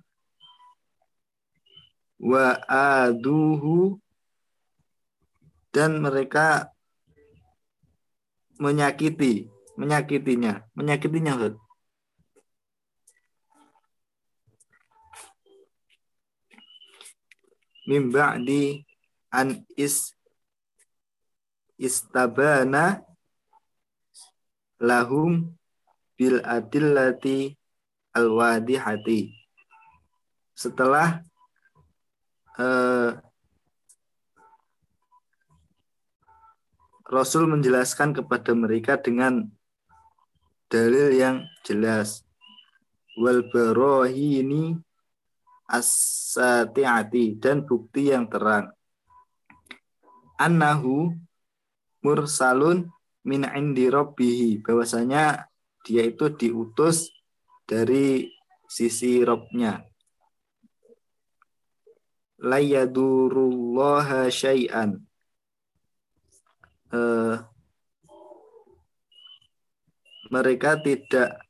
[2.23, 3.99] Wa aduhu
[5.75, 6.71] dan mereka
[8.57, 10.63] menyakiti menyakitinya.
[10.79, 11.59] Menyakitinya Ustaz.
[17.85, 18.81] Min ba'di
[19.29, 20.17] an is
[21.77, 23.05] istabana
[24.81, 25.55] lahum
[26.15, 27.55] bil adillati
[28.15, 29.35] alwadihati.
[30.55, 31.27] Setelah
[32.59, 33.11] eh,
[37.05, 39.45] Rasul menjelaskan kepada mereka dengan
[40.73, 42.25] dalil yang jelas.
[43.15, 43.47] Wal
[44.11, 44.75] ini
[45.71, 48.75] as-sati'ati dan bukti yang terang.
[50.35, 51.15] Annahu
[52.03, 52.91] mursalun
[53.25, 54.61] min indi rabbihi.
[54.65, 55.49] Bahwasanya
[55.85, 57.13] dia itu diutus
[57.65, 58.29] dari
[58.69, 59.85] sisi Robnya
[62.45, 65.01] layadurullaha syai'an.
[66.93, 67.37] Eh,
[70.29, 71.41] mereka tidak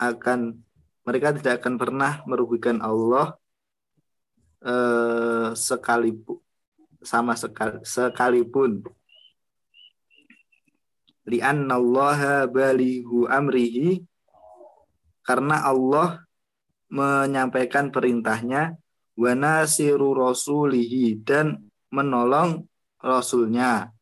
[0.00, 0.64] akan
[1.06, 3.38] mereka tidak akan pernah merugikan Allah
[4.64, 6.42] eh, sekalipun
[7.00, 8.84] sama sekali, sekalipun
[11.28, 14.04] li'annallaha balihu amrihi.
[15.20, 16.24] Karena Allah
[16.90, 18.74] menyampaikan perintahnya
[19.14, 22.66] wa nasiru rasulihi dan menolong
[22.98, 23.92] rasulnya.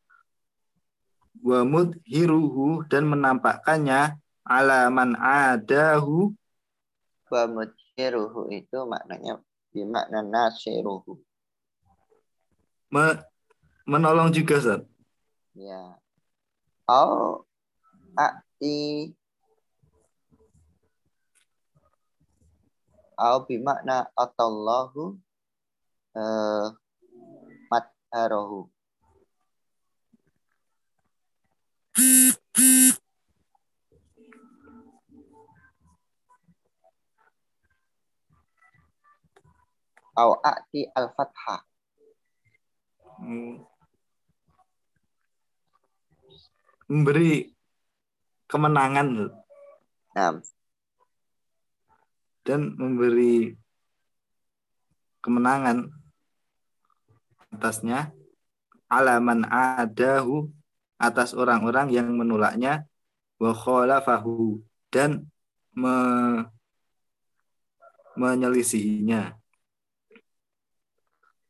[1.38, 6.32] Wa mudhiruhu dan menampakkannya ala man adahu.
[7.28, 9.38] Wa mudhiruhu itu maknanya
[9.70, 11.20] bimakna nasiruhu.
[12.88, 13.20] Me,
[13.84, 14.80] menolong juga Ustaz.
[15.52, 16.00] ya
[16.88, 17.44] au
[18.16, 19.12] ati
[23.26, 25.04] au bimakna atallahu
[26.16, 26.66] eh
[27.70, 28.60] matharohu
[40.18, 41.62] au ati al-fathah.
[43.22, 43.62] Hmm.
[46.88, 47.52] Memberi
[48.48, 49.28] kemenangan.
[50.16, 50.40] Nah,
[52.48, 53.52] dan memberi
[55.20, 55.92] kemenangan
[57.52, 58.08] atasnya.
[58.88, 60.48] Alaman adahu
[60.96, 62.88] atas orang-orang yang menolaknya.
[63.36, 64.64] Wa khalafahu.
[64.88, 65.28] Dan
[65.76, 65.92] me,
[68.16, 69.36] menyelisihinya.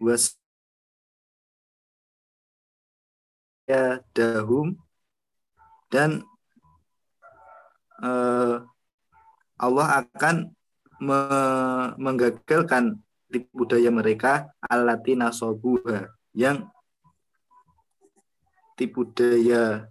[0.03, 0.35] Was
[3.71, 4.75] ya dahum
[5.89, 6.23] dan
[8.05, 8.57] eh,
[9.59, 10.37] Allah akan
[10.99, 11.21] me
[11.99, 12.99] menggagalkan
[13.31, 16.67] tipu daya mereka alatina sobuha yang
[18.79, 19.87] tipu daya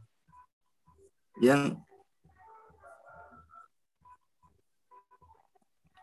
[1.37, 1.77] yang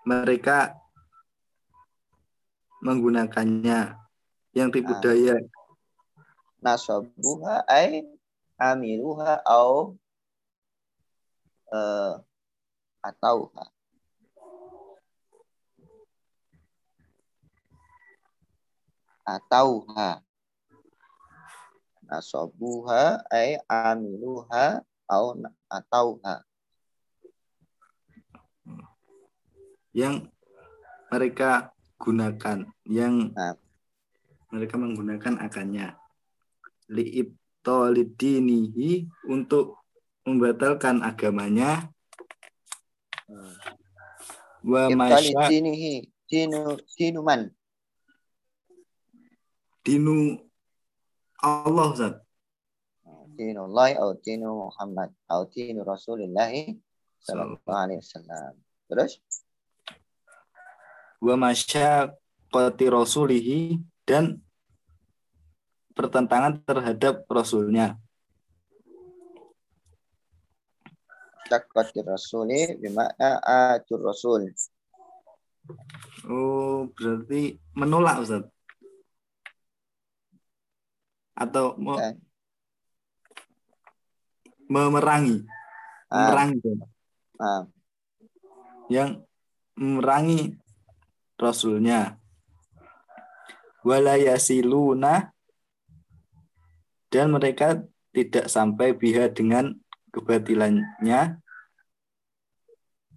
[0.05, 0.77] mereka
[2.85, 3.97] menggunakannya
[4.53, 5.01] yang tipu Ah.
[5.01, 5.37] daya
[6.61, 8.05] nasabuha ay
[8.59, 9.99] amiluha au
[11.75, 12.15] eh
[13.05, 13.53] atau
[19.25, 19.69] atau
[22.05, 25.37] nasobuha ay amiluha au
[25.69, 26.45] atauha.
[29.95, 30.29] Yang
[31.09, 33.57] mereka gunakan yang Nah.
[34.53, 35.97] mereka menggunakan akannya
[37.65, 39.81] liibtolidinihi untuk
[40.29, 41.89] membatalkan agamanya
[44.65, 45.49] wa Ibtali masya
[46.29, 47.49] dinu dinuman
[49.85, 50.41] dinu
[51.41, 52.15] Allah Ustaz.
[53.35, 56.55] dinullah atau dinu Muhammad atau dinu Rasulullah
[57.19, 58.55] sallallahu alaihi wasallam.
[58.87, 59.21] Terus
[61.19, 64.44] wa masyaqqati rasulihi dan
[65.95, 67.97] pertentangan terhadap rasulnya.
[71.47, 74.51] Takwati rasuli bimakna atur rasul.
[76.29, 78.45] oh berarti menolak Ustaz?
[81.35, 82.15] Atau me- Dan,
[84.69, 85.45] memerangi?
[86.09, 86.59] Ah, memerangi
[87.43, 87.63] ah,
[88.89, 89.11] yang
[89.77, 90.55] memerangi
[91.37, 92.19] rasulnya.
[93.85, 95.34] Walayasiluna
[97.15, 97.79] dan mereka
[98.11, 99.79] tidak sampai biha dengan
[100.11, 101.39] kebatilannya.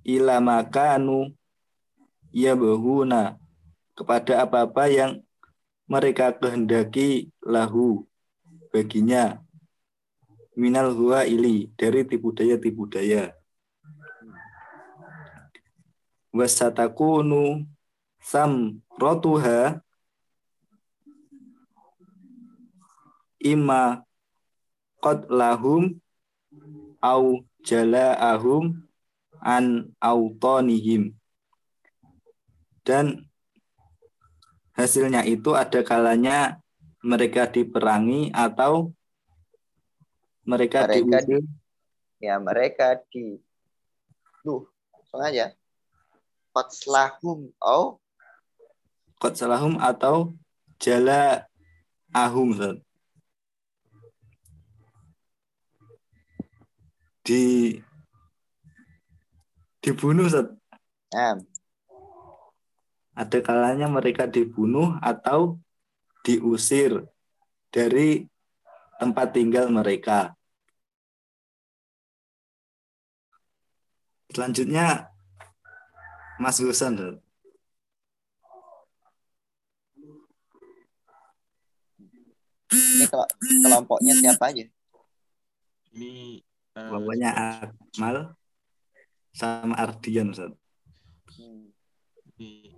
[0.05, 1.33] Ila makanu
[2.29, 3.41] yabhuna
[3.97, 5.25] kepada apa-apa yang
[5.89, 8.05] mereka kehendaki lahu
[8.69, 9.41] baginya.
[10.53, 13.33] Minal huwa ili dari tipu daya tipu daya.
[16.29, 17.65] Wasatakunu
[18.21, 19.81] sam rotuha
[23.47, 24.03] imma
[24.99, 25.95] qad lahum
[26.99, 28.83] au jala'ahum
[29.39, 31.15] an autonihim
[32.83, 33.27] dan
[34.75, 36.59] hasilnya itu ada kalanya
[37.03, 38.91] mereka diperangi atau
[40.47, 41.43] mereka, Mereka diusir.
[42.23, 43.37] Ya mereka di
[44.41, 44.63] duh
[44.95, 45.45] langsung aja
[46.55, 47.99] Qatslahum au
[49.21, 50.33] qad salahum atau
[50.79, 51.45] jala
[52.15, 52.55] ahum
[57.28, 57.75] di
[59.84, 60.47] dibunuh Ustaz.
[61.11, 61.36] nah,
[63.11, 65.59] ada kalanya mereka dibunuh atau
[66.23, 67.03] diusir
[67.67, 68.32] dari
[68.95, 70.32] tempat tinggal mereka.
[74.32, 75.11] Selanjutnya
[76.39, 77.19] Mas Gusan.
[82.71, 83.32] Ini kelo-
[83.63, 84.63] kelompoknya siapa aja?
[85.91, 86.43] Ini
[86.78, 88.38] eh, Kelompoknya Akmal
[89.34, 90.53] sama Ardian Ustaz.
[91.38, 91.73] Hmm.
[92.38, 92.78] ini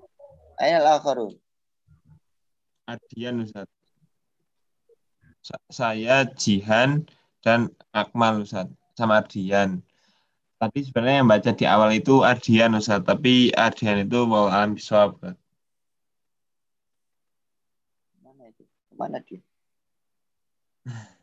[0.60, 1.36] Aina al-akharun?
[2.88, 3.68] Adian Ustaz.
[5.44, 7.04] Sa- Saya Jihan
[7.44, 9.84] dan Akmal Ustaz sama Ardian.
[10.60, 15.16] Tadi sebenarnya yang baca di awal itu Ardian Ustaz, tapi Ardian itu mau alam bisawab.
[15.16, 15.36] Ustaz.
[18.20, 18.64] Mana itu?
[18.96, 19.40] Mana dia?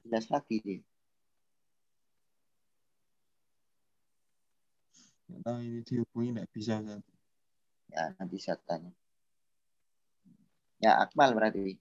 [0.07, 0.81] Jelas lagi dia.
[5.29, 7.03] Nggak tahu ini dihubungi nggak bisa Ustaz.
[7.95, 8.93] Ya, nanti saya tanya.
[10.85, 11.79] Ya, Akmal berarti.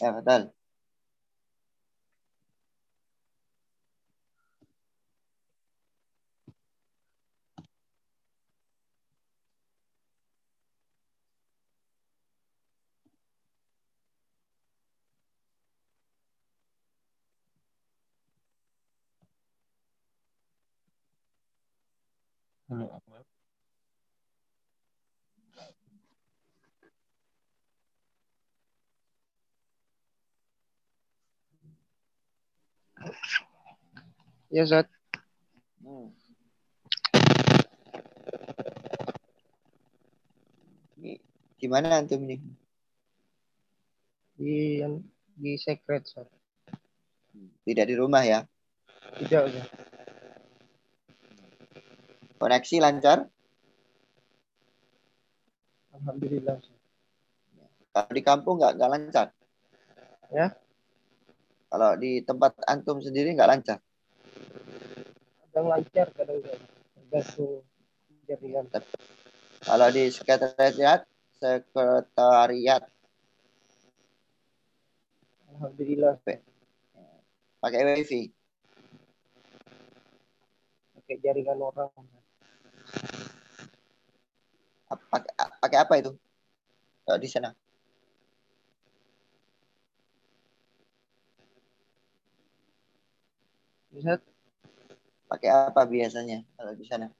[0.00, 0.55] Ya, betul.
[22.68, 23.22] Halo Akmal.
[34.50, 34.90] Ya Zat,
[35.78, 36.10] Hmm.
[40.98, 41.22] Ini
[41.62, 42.42] gimana antum ini?
[44.34, 44.82] di
[45.38, 46.26] di secret Zat.
[47.62, 48.42] Tidak di rumah ya?
[49.22, 49.85] Tidak Zat.
[52.36, 53.18] Koneksi lancar?
[55.96, 56.60] Alhamdulillah.
[57.92, 59.26] Kalau di kampung nggak nggak lancar?
[60.28, 60.52] Ya.
[61.72, 63.78] Kalau di tempat antum sendiri nggak lancar?
[65.48, 66.58] Kadang lancar, kadang enggak.
[66.92, 67.64] Tergantung
[68.28, 68.64] jaringan.
[69.64, 71.08] Kalau di sekretariat,
[71.40, 72.84] sekretariat
[75.56, 76.20] Alhamdulillah.
[77.64, 78.28] Pakai wifi.
[80.92, 81.88] Pakai jaringan orang.
[84.86, 86.12] Pakai, pakai apa itu?
[87.02, 87.50] Kalau di sana.
[93.96, 94.20] Ustaz,
[95.26, 97.10] Pakai apa biasanya kalau di sana?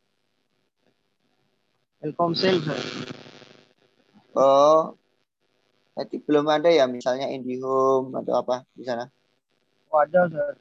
[1.98, 2.62] Telkomsel.
[4.36, 4.94] Oh,
[5.96, 9.10] berarti belum ada ya misalnya IndiHome atau apa di sana?
[9.90, 10.56] Oh, ada Ustaz.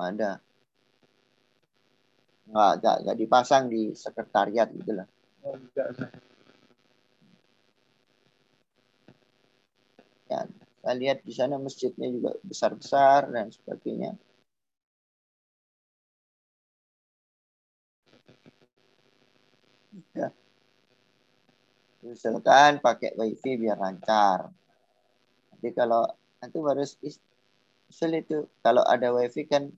[0.00, 0.30] Ada.
[2.48, 5.08] Nggak, nggak, nggak dipasang di sekretariat gitu lah.
[10.82, 14.18] Saya lihat di sana masjidnya juga besar-besar dan sebagainya.
[20.14, 20.30] Ya.
[22.02, 24.50] Usulkan pakai wifi biar lancar.
[25.54, 26.02] Nanti kalau
[26.42, 26.58] nanti
[27.06, 27.22] is-
[27.86, 29.70] usul itu kalau ada wifi kan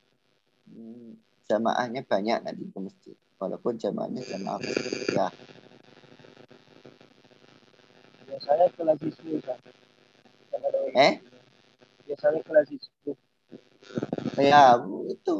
[0.68, 3.16] hmm, jamaahnya banyak nanti ke masjid.
[3.44, 4.56] Walaupun jamaahnya jamaah
[5.12, 5.28] ya
[8.24, 9.44] Biasanya kelas Ustaz.
[9.44, 9.58] Kan.
[10.96, 11.12] Eh?
[12.08, 13.12] Biasanya kelas siswa.
[14.40, 15.36] Ya, itu.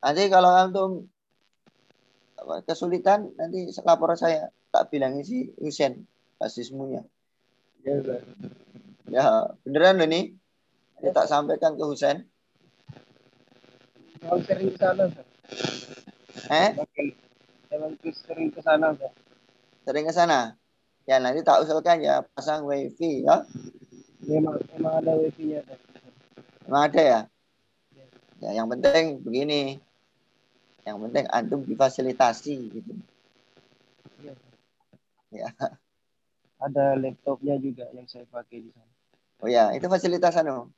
[0.00, 0.90] Nanti kalau antum
[2.64, 4.48] kesulitan, nanti lapor saya.
[4.72, 6.08] Tak bilangin si Husen,
[6.40, 7.06] basismunya.
[7.86, 7.94] Ya.
[9.12, 9.26] Ya,
[9.62, 10.34] beneran loh nih.
[10.98, 12.24] Nanti tak sampaikan ke Husen.
[14.24, 15.06] Emang sering sana.
[16.50, 16.70] Eh,
[17.74, 19.10] Emang sering ke sana Ustaz.
[19.82, 20.54] sering ke sana.
[21.10, 23.42] Ya, nanti tak usulkan ya, pasang wifi ya.
[24.24, 25.80] Memang emang ada wifi-nya Ustaz.
[26.70, 27.20] Emang ada ya?
[28.38, 29.82] Ya, yang penting begini.
[30.86, 32.92] Yang penting antum difasilitasi gitu.
[34.22, 34.32] Iya.
[35.34, 35.48] Ya.
[36.62, 38.92] Ada laptopnya juga yang saya pakai di sana.
[39.42, 40.70] Oh ya, itu fasilitas anu.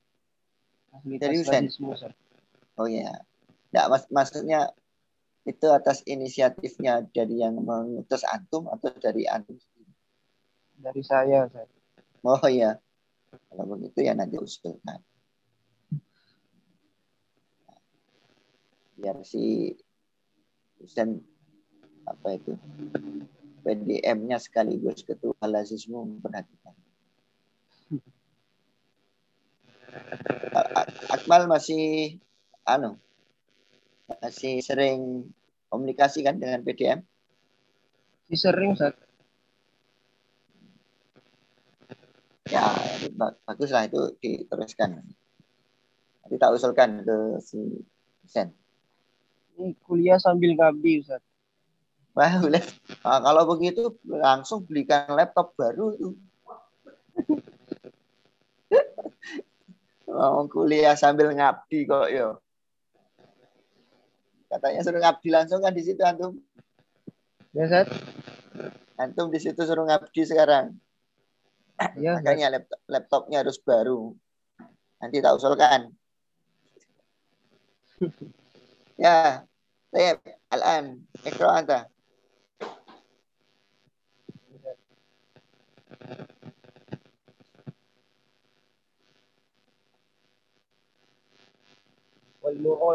[0.90, 2.16] Fasilitas Dari Ustaz.
[2.80, 3.20] Oh ya.
[3.70, 4.72] Nggak, mas, maksudnya
[5.46, 9.94] itu atas inisiatifnya dari yang mengutus antum atau dari antum sendiri?
[10.82, 11.70] Dari saya Ustaz.
[12.26, 12.82] Oh iya.
[13.30, 14.98] Kalau begitu ya nanti usulkan.
[18.98, 19.70] Biar si
[20.82, 21.22] Husen
[22.06, 22.58] apa itu
[23.62, 26.74] PDM-nya sekaligus ketua lazismu memperhatikan.
[31.14, 32.18] Akmal masih
[32.66, 32.98] anu
[34.06, 35.30] masih sering
[35.70, 37.00] komunikasi kan dengan PDM?
[38.26, 38.94] Si sering Ustaz.
[42.46, 42.62] Ya,
[43.14, 45.02] ba- baguslah itu diteruskan.
[46.22, 47.58] Nanti tak usulkan ke si
[48.22, 48.54] Husen.
[49.56, 51.22] Ini kuliah sambil ngabdi Ustaz.
[52.16, 52.64] Wah, boleh.
[53.04, 56.16] Nah, kalau begitu langsung belikan laptop baru itu.
[60.16, 62.40] Mau kuliah sambil ngabdi kok yo.
[64.46, 66.38] Katanya suruh ngabdi langsung kan di situ antum.
[67.50, 67.90] Ya Ustaz?
[68.96, 70.78] Antum di situ suruh ngabdi sekarang.
[72.00, 72.16] Ya.
[72.16, 74.14] Makanya laptop, laptopnya harus baru.
[75.02, 75.92] Nanti tak usulkan.
[79.02, 79.44] ya,
[79.92, 80.16] saya
[80.48, 81.04] Al-an.
[81.26, 81.80] Ikra anta.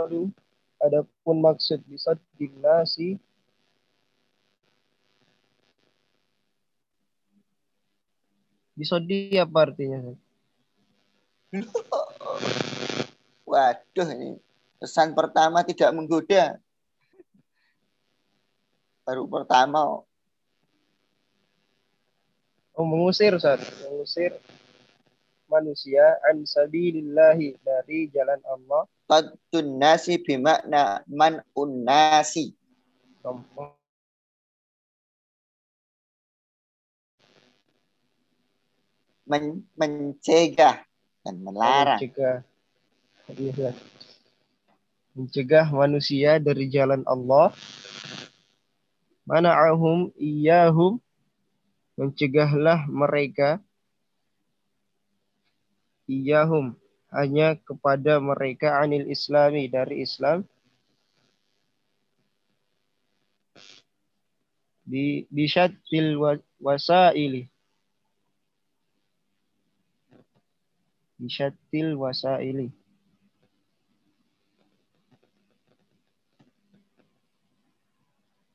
[0.02, 0.32] Muradu
[0.82, 3.22] adapun maksud bisa dinasi
[8.72, 10.00] Bisodi apa artinya?
[13.52, 14.40] Waduh ini
[14.82, 16.58] pesan pertama tidak menggoda.
[19.06, 20.02] Baru pertama.
[22.74, 23.62] Oh, mengusir Ustaz.
[23.86, 24.40] Mengusir
[25.52, 28.88] manusia an sabilillahi dari jalan Allah.
[29.12, 32.56] Qadun nasi bimakna man unnasi.
[39.28, 40.84] Men, mencegah
[41.24, 42.00] dan melarang.
[42.00, 42.38] Mencegah.
[43.32, 43.72] Iya.
[45.16, 47.52] Mencegah manusia dari jalan Allah.
[49.28, 51.00] Mana'ahum iyahum.
[51.96, 53.64] Mencegahlah mereka.
[56.12, 56.76] Iyahum.
[57.12, 60.44] Hanya kepada mereka anil islami dari Islam.
[64.84, 67.48] Bi bisyattil wa- wasaili.
[71.20, 72.76] Bisyattil wasaili.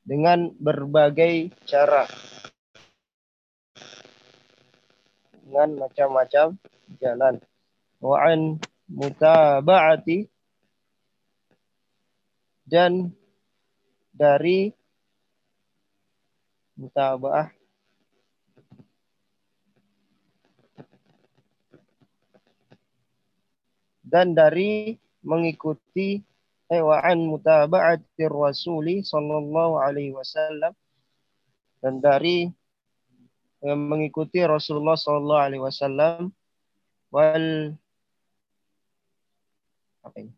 [0.07, 2.07] dengan berbagai cara
[5.43, 6.55] dengan macam-macam
[7.01, 7.43] jalan
[8.01, 10.27] wa an mutaba'ati.
[12.67, 13.15] Dan
[14.11, 14.75] dari
[16.75, 17.55] mutaba'ah.
[24.07, 24.95] Dan dari
[25.27, 26.23] mengikuti
[26.71, 30.75] eh, wa an mutaba'ati rasuli sallallahu alaihi wasallam.
[31.79, 32.51] Dan dari
[33.63, 36.35] eh, mengikuti Rasulullah sallallahu alaihi wasallam
[37.15, 37.77] wal
[40.07, 40.33] apa ini?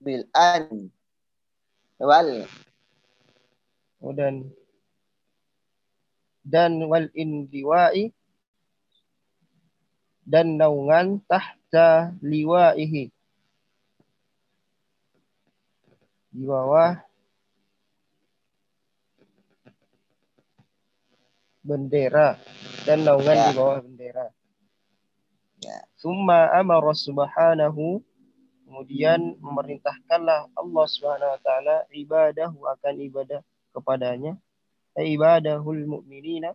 [0.00, 0.88] bil an
[2.00, 2.48] wal.
[4.00, 4.48] Oh, dan.
[6.40, 8.08] Dan wal indiwa'i
[10.24, 13.12] dan naungan tahta liwa'ihi
[16.30, 16.94] di bawah.
[21.60, 22.40] Bendera.
[22.88, 23.46] Dan naungan Ya.
[23.50, 24.26] di bawah bendera.
[25.60, 25.78] ya.
[26.00, 28.00] Summa amara subhanahu.
[28.70, 33.42] Kemudian memerintahkanlah Allah Subhanahu wa taala ibadahu akan ibadah
[33.74, 34.38] kepadanya.
[34.94, 36.54] Eh, ibadahul mu'minina.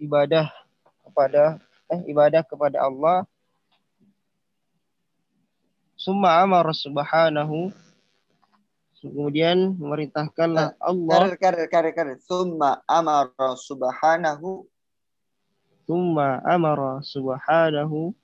[0.00, 0.48] Ibadah
[1.04, 1.60] kepada
[1.92, 3.28] eh ibadah kepada Allah
[6.02, 7.70] summa amara subhanahu.
[8.98, 11.34] Kemudian memerintahkanlah Allah.
[11.34, 12.18] karir karir karir karir.
[12.22, 14.66] Summa amara subhanahu.
[15.86, 18.14] Summa amara subhanahu.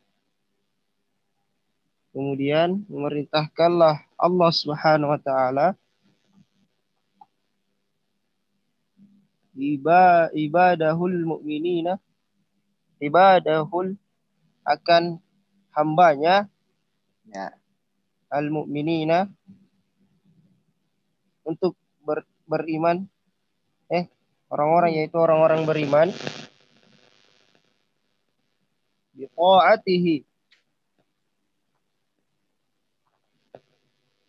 [2.15, 5.67] Kemudian memerintahkanlah Allah Subhanahu wa taala.
[9.55, 11.99] Iba ibadahul mu'minina.
[12.99, 13.95] Ibadahul
[14.67, 15.23] akan
[15.75, 16.51] hambanya.
[17.29, 17.58] Ya
[18.29, 19.29] al mu'minina
[21.45, 23.09] untuk ber- beriman.
[23.89, 24.09] Eh
[24.53, 26.09] orang-orang yaitu orang-orang beriman.
[29.17, 30.29] Biqaatihi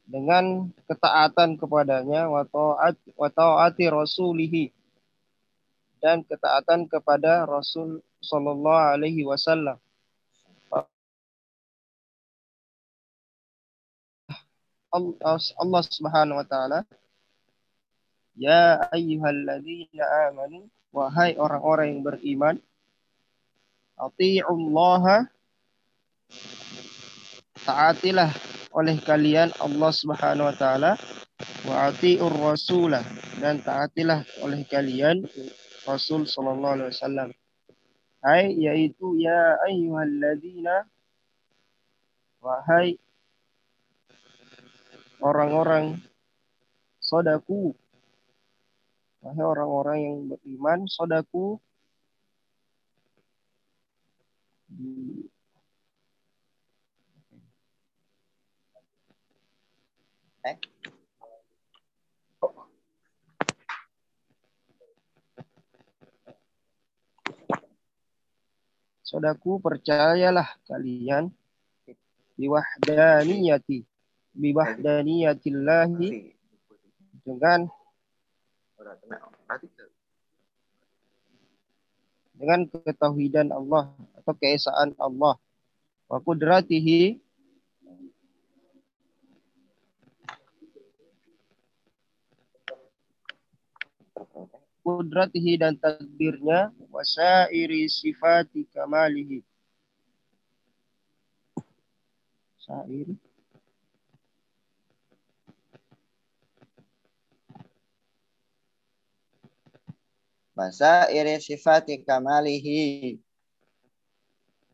[0.09, 4.73] dengan ketaatan kepadanya wa ta'at wa ta'ati rasulihi.
[5.99, 9.75] Dan ketaatan kepada Rasul sallallahu alaihi wasallam.
[14.89, 16.79] Allah Allah Subhanahu wa taala
[18.39, 22.55] Ya ayyuhalladzina amanu wahai orang-orang yang beriman
[23.99, 25.27] atii'ullaha
[27.67, 28.31] taatilah
[28.71, 30.95] oleh kalian Allah Subhanahu wa taala
[31.67, 33.03] wa atii'ur rasulah
[33.43, 35.27] dan taatilah oleh kalian
[35.89, 37.29] Rasul sallallahu alaihi wasallam.
[38.21, 40.85] Hai yaitu ya ayyuhalladzina
[42.43, 42.99] wahai
[45.19, 45.99] orang-orang
[46.99, 47.75] sodaku.
[49.19, 51.59] Wahai orang-orang yang beriman sodaku.
[54.69, 55.27] Di?
[69.09, 71.33] Saudaraku, percayalah kalian.
[72.37, 73.88] Biwahdaniyati
[74.39, 76.31] biwahdaniyatillahi
[77.27, 77.67] dengan
[82.39, 85.35] dengan ketauhidan Allah atau keesaan Allah.
[86.07, 87.19] Wa kudratihi
[94.89, 99.45] kudratihi dan takdirnya wasairi sifati kamalihi
[102.57, 103.28] sairi
[110.59, 113.15] masa iri sifati kamalihi.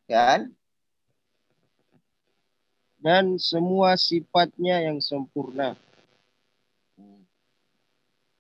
[0.10, 0.50] Kan?
[2.98, 5.78] Dan semua sifatnya yang sempurna.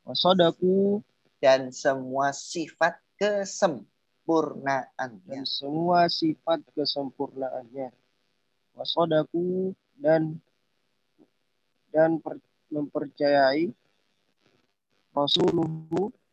[0.01, 1.05] Wasadaku.
[1.37, 5.29] Dan semua sifat kesempurnaannya.
[5.29, 7.93] Dan semua sifat kesempurnaannya.
[8.73, 9.77] Wasadaku.
[10.01, 10.41] Dan
[11.93, 12.41] dan per-
[12.73, 13.69] mempercayai
[15.13, 16.24] rasuluhu Hmm.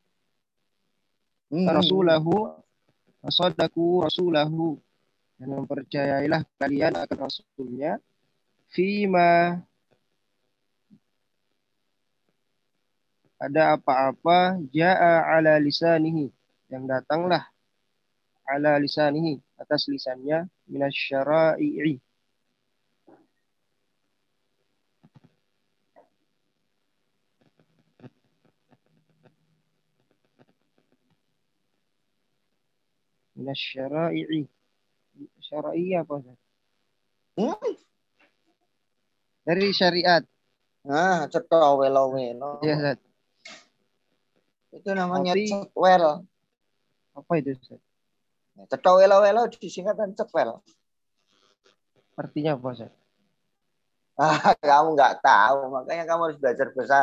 [1.53, 2.57] Rasulahu
[3.21, 4.81] wasadaku rasulahu.
[5.37, 7.99] Dan mempercayailah kalian akan rasulnya.
[8.73, 9.61] Fima.
[13.43, 16.31] Ada apa-apa jaa ala lisanihi.
[16.71, 17.43] Yang datanglah
[18.49, 22.01] ala lisanihi atas lisannya minasyara'i
[33.43, 34.47] Minas syara'i.
[35.43, 36.39] Syara'i apa Ustaz?
[37.35, 37.59] Hmm?
[39.43, 40.23] Dari syariat.
[40.87, 42.63] Nah, cetha welo-welo.
[42.63, 43.03] Ya Ustaz.
[44.71, 46.23] Itu namanya Tapi- cekwel.
[47.19, 47.83] Apa itu Ustaz?
[48.71, 50.63] Cetha welo-welo disingkatan cekwel.
[52.15, 52.95] Artinya apa Ustaz?
[54.15, 57.01] Ah, kamu nggak tahu, makanya kamu harus belajar bahasa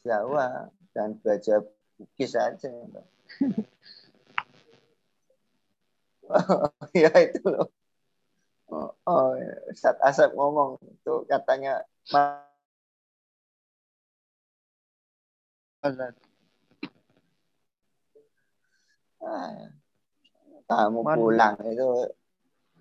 [0.00, 1.60] Jawa dan belajar
[2.00, 2.72] Bugis saja.
[7.02, 7.66] ya itu loh.
[8.70, 9.34] Oh, oh
[9.66, 11.82] Ustaz Asep ngomong itu katanya
[12.14, 12.46] "Ma-
[15.82, 16.14] Ustaz.
[19.20, 19.68] ah,
[20.70, 21.88] kamu Man- pulang itu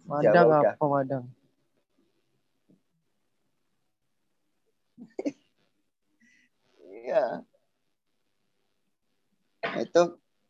[0.06, 0.74] Madang udah.
[0.78, 1.26] apa madang?
[6.82, 7.45] Iya.
[9.80, 10.02] Itu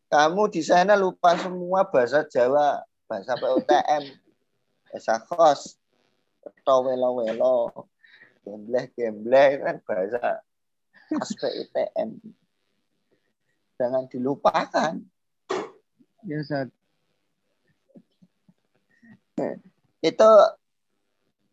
[0.10, 4.04] kamu di sana lupa semua bahasa Jawa, bahasa PUTM,
[4.94, 5.62] bahasa kos,
[6.46, 7.90] atau welo-welo,
[8.46, 10.46] gembleh-gembleh kan bahasa
[11.10, 12.22] khas PUTM.
[13.82, 15.02] Jangan dilupakan.
[16.28, 16.70] Ya Ustaz.
[20.06, 20.30] Itu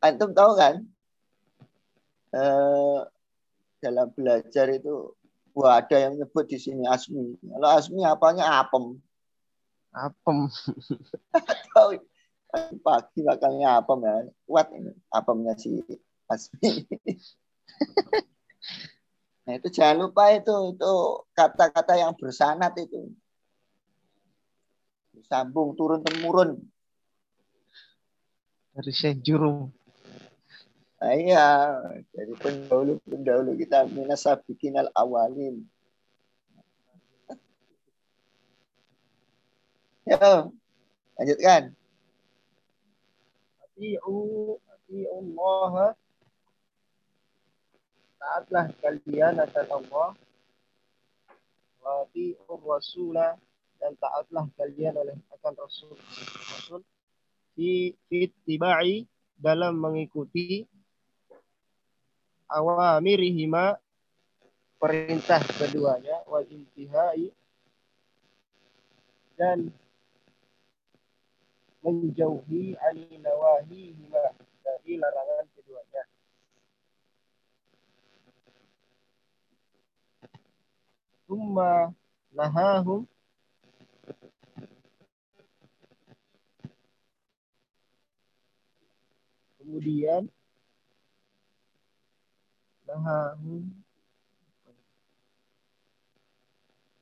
[0.03, 0.85] antum tahu kan?
[2.37, 3.01] Eh,
[3.81, 5.15] dalam belajar itu
[5.57, 7.39] wah ada yang nyebut di sini asmi.
[7.39, 8.99] Kalau asmi apanya apem.
[9.97, 10.53] Apem.
[11.73, 11.97] tahu
[12.87, 14.15] pagi makannya apem ya.
[14.45, 15.81] Kuat ini apemnya si
[16.29, 16.85] Asmi
[19.47, 20.93] nah itu jangan lupa itu itu
[21.33, 23.15] kata-kata yang bersanat itu.
[25.27, 26.61] Sambung turun temurun.
[28.77, 29.73] Dari Syekh Jurum.
[30.97, 31.77] nah, iya
[32.11, 35.63] dari pendahulu pendahulu kita minas sabiqinal awalin
[40.07, 40.47] ya
[41.19, 41.75] lanjutkan.
[43.67, 45.99] Ati'u Allah.
[48.17, 50.09] Taatlah kalian akan Allah.
[51.83, 53.35] Wa ati'u Rasulah
[53.83, 55.95] dan taatlah kalian oleh akan Rasul.
[56.55, 56.81] Rasul.
[57.59, 59.05] Fi fittiba'i
[59.35, 60.63] dalam mengikuti
[62.47, 63.75] awamirihima.
[64.77, 66.23] Perintah keduanya.
[66.31, 67.33] Wal intihai
[69.37, 69.69] dan
[71.87, 73.95] menjauhi aninawahi
[74.67, 76.03] dari larangan keduanya.
[81.31, 81.95] Tumma
[82.35, 83.07] nahahum
[89.63, 90.27] kemudian
[92.83, 93.63] nahahum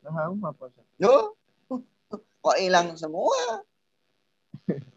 [0.05, 0.85] nahahum apa Ustaz?
[1.01, 1.33] Loh,
[2.45, 3.65] kok hilang semua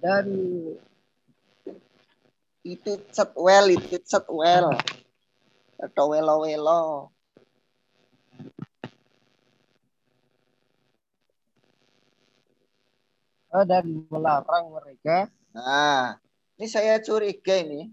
[0.00, 0.26] dan
[2.60, 4.76] itu set well itu set well.
[5.80, 7.08] Atau welo welo
[13.56, 15.32] eh, dan melarang mereka.
[15.56, 16.20] Nah
[16.60, 17.88] ini saya curiga ini.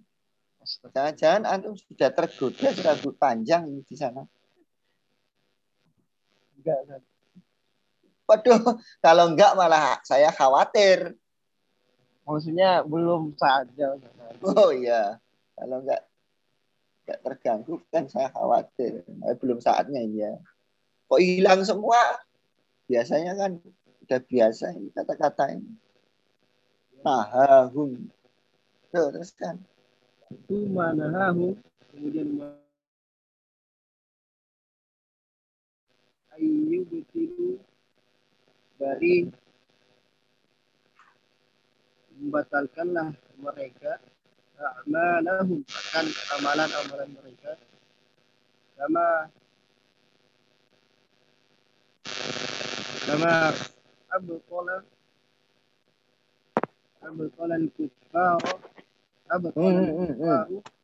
[0.67, 4.27] Jangan-jangan antum sudah tergoda rambut panjang di sana.
[6.59, 7.16] Enggak Ustaz.
[8.27, 11.15] Waduh kalau enggak malah saya khawatir.
[12.27, 13.95] Maksudnya belum saatnya
[14.43, 15.15] oh iya
[15.55, 16.03] kalau enggak
[17.07, 19.07] enggak terganggu kan saya khawatir.
[19.07, 20.35] Eh, belum saatnya ya.
[21.07, 21.99] Kok hilang semua?
[22.91, 23.51] Biasanya kan
[24.07, 25.71] udah biasa ini kata-kata ini.
[27.01, 28.11] Nah hum.
[28.87, 29.59] Tuh, terus kan?
[30.47, 31.55] Tumma nahahum
[31.97, 32.35] kemudian
[36.37, 37.57] ayyubtilu
[38.77, 39.29] dari
[42.17, 44.01] membatalkanlah mereka
[44.57, 46.05] a'malahum akan
[46.39, 47.51] amalan-amalan mereka
[48.77, 49.29] sama
[53.05, 53.33] sama
[54.13, 54.77] abqala
[57.05, 58.41] abqala al-kuffar
[59.29, 60.41] abqala Hmm, hmm, hmm.
[60.41, 60.75] al-kuffar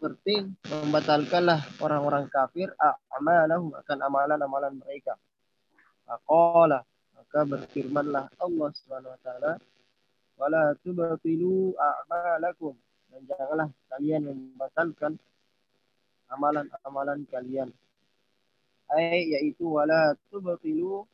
[0.00, 2.72] seperti membatalkanlah orang-orang kafir
[3.12, 5.12] amalahum akan amalan-amalan mereka.
[6.10, 6.82] Aqala
[7.14, 9.52] maka berfirmanlah Allah Subhanahu wa taala
[10.34, 12.74] wala tubtilu a'malakum
[13.14, 15.14] dan janganlah kalian membatalkan
[16.30, 17.70] amalan-amalan kalian.
[18.90, 21.06] Ai yaitu wala tubtilu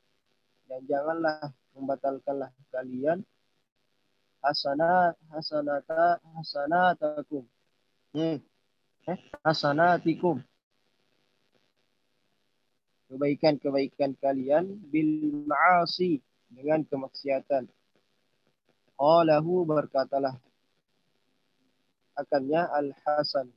[0.68, 3.20] dan janganlah membatalkanlah kalian
[4.40, 7.44] hasanat hasanata hasanatakum
[8.16, 8.40] Hmm.
[9.44, 10.40] hasanatikum
[13.07, 16.18] kebaikan-kebaikan kalian bil ma'asi
[16.50, 17.70] dengan kemaksiatan.
[18.96, 20.34] Qalahu berkatalah
[22.16, 23.52] akannya Al-Hasan.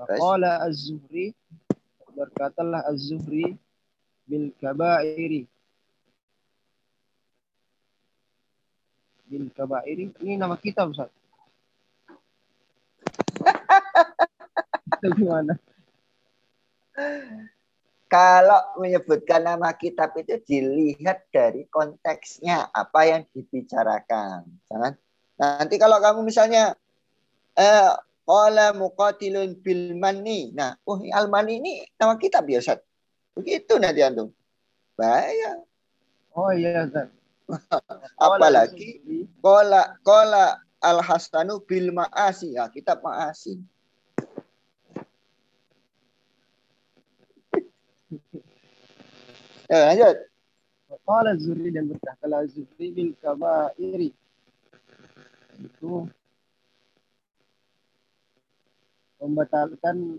[0.00, 1.36] Qala Az-Zuhri
[2.16, 3.52] berkatalah Az-Zuhri
[4.24, 5.44] bil kabairi
[9.28, 11.12] bil kabairi ini nama kitab Ustaz.
[15.16, 15.54] Gimana?
[18.10, 24.50] Kalau menyebutkan nama kitab itu dilihat dari konteksnya apa yang dibicarakan.
[24.66, 24.98] Jangan
[25.38, 26.74] nanti kalau kamu misalnya
[27.54, 27.94] eh
[28.26, 30.50] qala muqatilun bil manni.
[30.50, 32.82] Nah, oh al mani ini nama kitab ya Ustaz.
[33.38, 34.34] Begitu nanti antum.
[34.98, 35.62] Bahaya.
[36.34, 37.14] Oh iya Ustaz.
[38.26, 39.02] Apalagi
[39.38, 43.58] kola kola al hasanu bil maasi ya kitab maasi.
[49.70, 50.16] Ya, lanjut.
[51.06, 54.10] Qala Zuhri dan berkata Zuhri bil kabairi.
[55.62, 56.10] Itu
[59.22, 60.18] membatalkan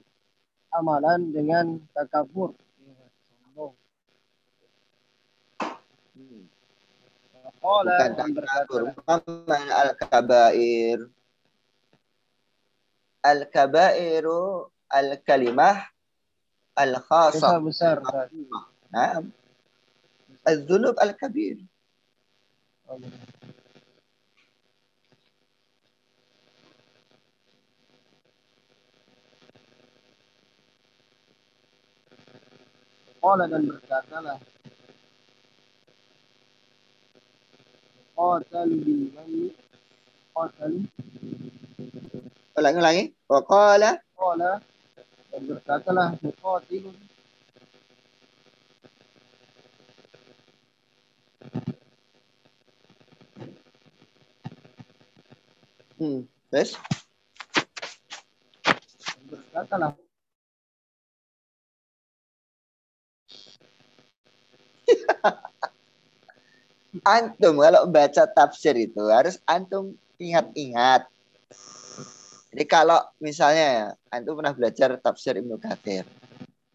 [0.72, 2.56] amalan dengan takabur.
[7.62, 8.82] Qala Bukan takabur.
[9.70, 11.00] al-kabair.
[13.22, 15.78] Al-kabairu al-kalimah
[16.86, 17.60] al-khasah.
[17.62, 18.28] besar besar.
[18.30, 18.30] Ustaz.
[18.92, 19.22] Nah,
[20.50, 21.58] al-dhunub al-kabir.
[22.90, 23.10] Oh, iya.
[33.22, 34.38] Qala dan berkatalah
[38.18, 39.54] Qatalu bil manni
[40.34, 40.80] Qatalu
[42.58, 43.04] Ulangi, ulangi.
[43.30, 44.81] Wa qala Qala dan
[45.40, 46.96] berkatalah Muqatilun
[56.00, 56.76] hmm, terus
[59.32, 59.96] berkatalah
[67.08, 71.08] antum kalau baca tafsir itu harus antum ingat-ingat.
[72.52, 76.04] Jadi kalau misalnya ya, antum pernah belajar tafsir Ibnu Katsir.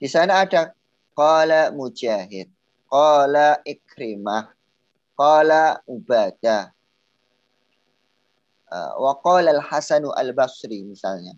[0.00, 0.72] Di sana ada
[1.12, 2.48] qala Mujahid,
[2.88, 4.56] qala Ikrimah,
[5.12, 6.72] qala Ubadah.
[8.72, 11.36] uh, wa qala Al-Hasanu Al-Basri misalnya.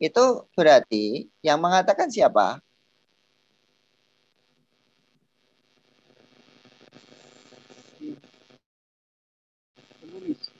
[0.00, 2.64] Itu berarti yang mengatakan siapa?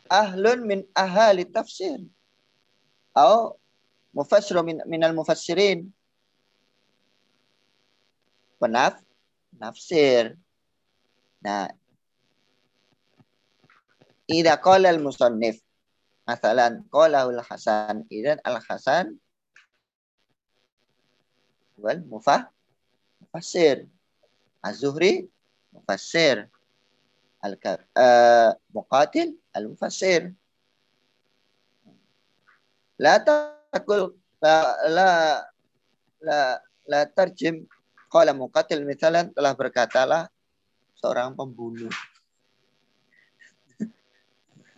[0.09, 2.01] ahlun min ahli tafsir
[3.19, 3.59] atau
[4.15, 5.91] mufassir min minal mufassirin.
[8.63, 9.03] Penaf
[9.59, 10.39] nafsir.
[11.43, 11.67] Nah.
[14.31, 15.59] Idza qala al musannif
[16.31, 18.07] masalan qala al hasan.
[18.07, 19.19] Idan al hasan
[21.75, 22.47] wal mufah
[23.19, 23.91] mufassir.
[24.63, 25.27] Az-zuhri
[25.75, 26.47] mufassir.
[27.43, 30.38] Al uh, muqatil al mufassir
[32.99, 34.57] la taqul la
[34.91, 35.09] la
[36.23, 36.39] la,
[36.87, 37.67] la tarjim
[38.11, 40.27] qala muqatil misalan telah berkatalah
[40.99, 41.91] seorang pembunuh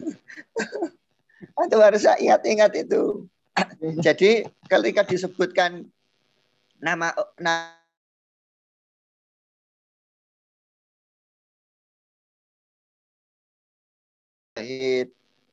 [1.61, 3.25] Atau harus ingat-ingat itu.
[4.07, 5.89] Jadi ketika disebutkan
[6.81, 7.77] nama nama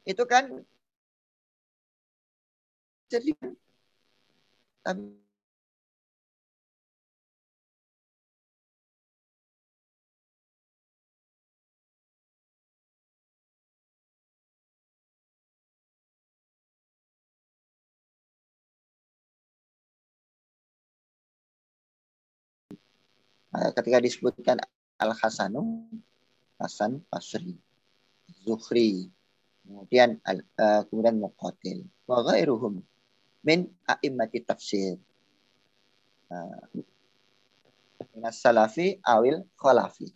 [0.03, 0.63] itu kan
[3.11, 3.31] jadi
[4.83, 5.27] tapi
[23.57, 24.61] Nah, ketika disebutkan
[25.01, 25.89] Al Hasanu
[26.61, 27.57] Hasan Basri
[28.45, 29.09] Zuhri
[29.65, 31.89] kemudian al, uh, kemudian Muqatil.
[32.05, 32.85] Wa ghairuhum
[33.47, 34.99] min a'immati tafsir.
[36.27, 36.83] Uh,
[38.11, 40.11] minas salafi awil khalafi.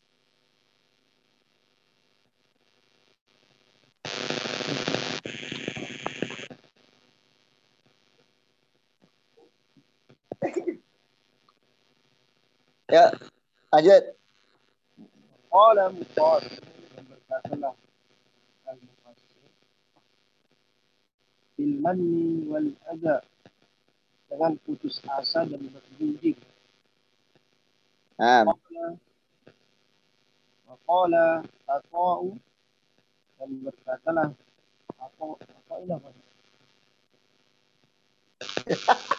[12.92, 13.08] Ya
[13.72, 14.04] lanjut.
[15.48, 16.60] Qala Muqatil
[17.08, 17.72] berkatalah
[21.62, 23.22] bil manni wal adha
[24.26, 26.34] dengan putus asa dan bergunjing.
[28.18, 28.50] Nah,
[30.66, 32.34] Waqala ata'u
[33.38, 34.34] dan berkatalah
[34.98, 35.26] apa
[35.70, 36.10] apa?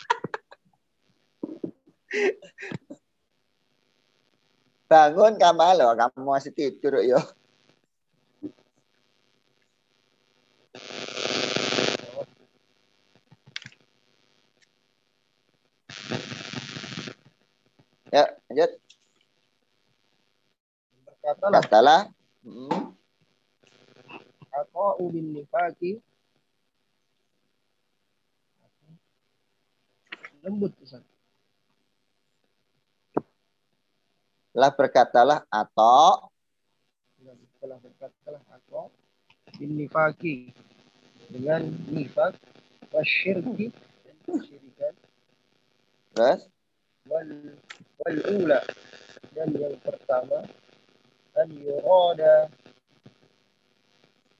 [4.90, 7.22] bangun kamu lo, kamu masih tidur yo.
[18.12, 18.70] Ya, lanjut.
[21.08, 22.00] Berkatalah Katalah.
[22.44, 22.92] Hmm.
[24.52, 25.96] ata'u bin nifaki
[30.44, 31.00] lembut Ustaz.
[34.52, 36.28] Lah berkatalah atau
[37.62, 38.92] telah berkatalah atau
[39.56, 40.52] bin nifaki
[41.32, 42.36] dengan nifak
[42.92, 43.72] wasyirki
[44.04, 44.94] dan kesyirikan
[46.12, 46.51] terus
[47.12, 47.30] wal
[48.00, 48.60] wal ula
[49.36, 50.48] dan yang pertama
[51.36, 52.48] an yurada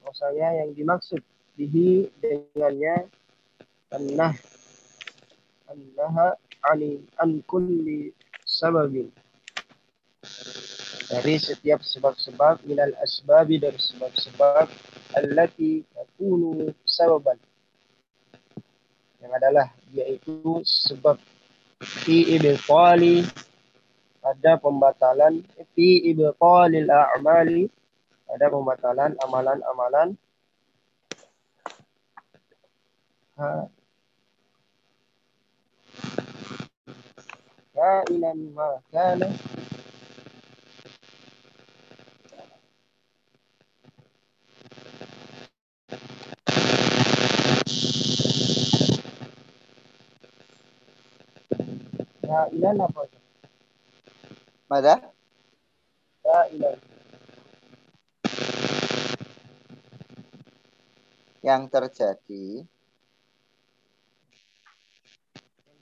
[0.01, 1.21] maksudnya yang dimaksud
[1.53, 3.05] bihi dengannya
[3.93, 4.33] annah
[5.69, 6.33] annaha
[6.69, 8.13] ani an kulli
[8.45, 9.09] sababin.
[11.09, 14.65] Dari setiap sebab-sebab minal asbabi dari sebab-sebab
[15.19, 17.37] allati takunu sababan.
[19.21, 21.19] Yang adalah yaitu sebab
[21.83, 23.23] fi ibtali
[24.23, 25.43] ada pembatalan.
[25.75, 27.67] Fi ibtalil a'mali
[28.33, 30.09] ada pembatalan amalan-amalan
[33.37, 33.67] ha.
[37.73, 39.27] Kainan ma kana
[52.33, 53.01] kainan apa
[54.65, 54.95] Mada?
[56.25, 56.77] kainan
[61.43, 62.47] Yang terjadi.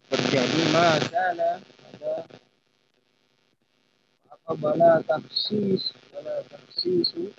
[0.10, 2.16] Terjadi makana ada
[4.28, 7.30] apa bala taksis bala taksisu.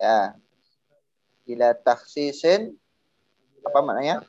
[0.00, 0.34] Ya.
[1.44, 2.72] Bila taksisin
[3.60, 4.24] apa maknanya?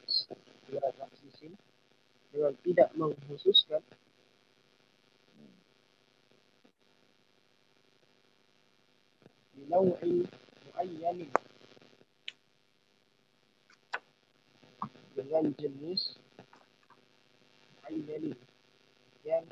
[2.36, 2.89] Dengan tidak
[10.76, 11.32] muayyanin
[15.15, 16.19] dengan jenis
[19.23, 19.47] yang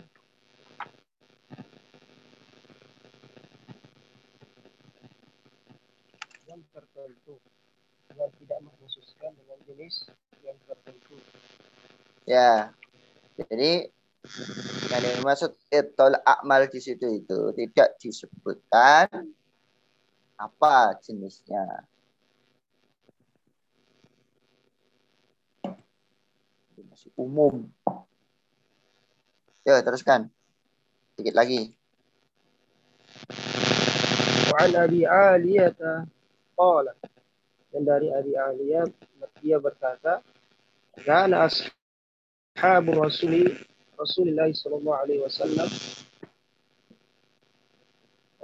[6.51, 7.39] yang tertentu
[8.11, 9.95] dengan tidak mengkhususkan dengan jenis
[12.23, 12.71] Ya,
[13.39, 13.87] jadi
[14.91, 19.07] yang dimaksud itol akmal di situ itu tidak disebutkan
[20.39, 21.87] apa jenisnya.
[26.91, 27.67] Masih umum.
[29.63, 30.27] Ya, teruskan.
[31.15, 31.71] Sedikit lagi.
[34.51, 36.07] Wa'ala bi'aliyata
[36.55, 36.93] qala
[37.73, 38.85] dan dari Abi Aliyah
[39.41, 40.21] dia berkata
[41.01, 43.49] kana ashabu rasuli
[43.97, 45.69] Rasulullah sallallahu alaihi wasallam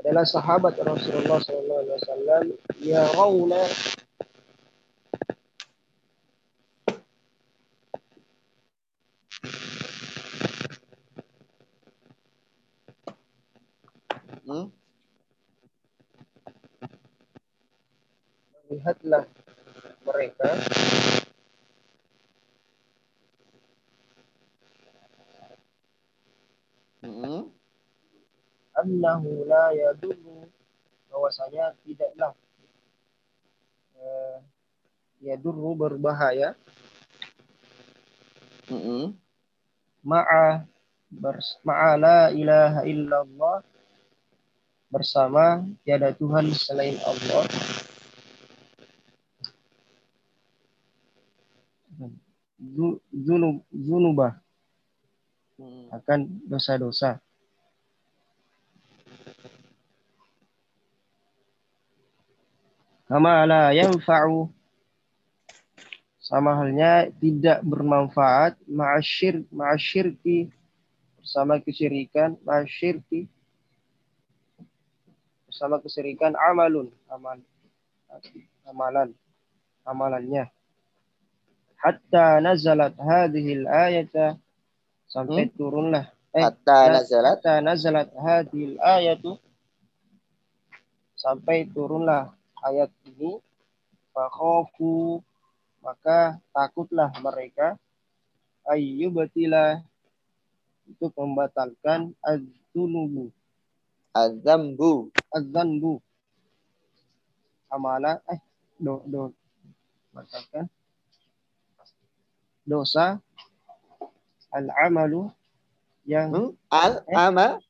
[0.01, 2.45] adalah sahabat Rasulullah sallallahu alaihi wasallam.
[2.81, 3.61] Yarawna
[14.49, 14.65] Hmm?
[18.73, 19.29] lihatlah
[20.01, 20.49] mereka
[27.05, 27.45] Hmm?
[29.09, 30.45] Annahu la yadurru
[31.09, 32.37] bahwasanya tidaklah
[33.97, 34.37] eh,
[35.25, 36.53] yadurru berbahaya.
[38.69, 39.17] Hmm?
[40.05, 40.61] ma'a
[41.09, 43.65] bers, ma'a la ilaha illallah
[44.93, 47.49] bersama tiada Tuhan selain Allah.
[52.61, 54.37] Zu- zunub zunubah
[55.89, 57.17] akan dosa-dosa
[63.09, 64.47] kama la yanfa'u.
[66.21, 68.53] Sama halnya tidak bermanfaat.
[68.69, 70.53] Ma'asyir ma'asyirki.
[71.17, 73.25] Bersama kesyirikan ma'asyirki.
[75.49, 76.93] Bersama kesyirikan amalun.
[77.09, 77.41] Amal
[78.69, 79.09] amalan
[79.81, 80.53] amalannya.
[81.81, 84.37] Hatta nazalat hadhil ayata.
[85.09, 85.57] Sampai Hmm?
[85.57, 86.05] turunlah.
[86.29, 87.41] Eh Hatta na- nazalat?
[87.41, 89.41] hatta nazalat hadhil ayatu.
[91.17, 92.29] Sampai turunlah
[92.63, 93.39] ayat ini
[94.13, 95.23] fakhafu
[95.79, 97.79] maka takutlah mereka
[98.67, 99.81] ayyubatila
[100.85, 103.31] untuk membatalkan az-zunubu.
[107.69, 108.41] Amala eh
[108.81, 109.29] do do
[110.13, 110.65] batalkan.
[112.65, 113.21] Dosa
[114.49, 115.29] al-amalu
[116.05, 116.49] yang Hmm?
[116.73, 117.17] al Eh?
[117.17, 117.61] ama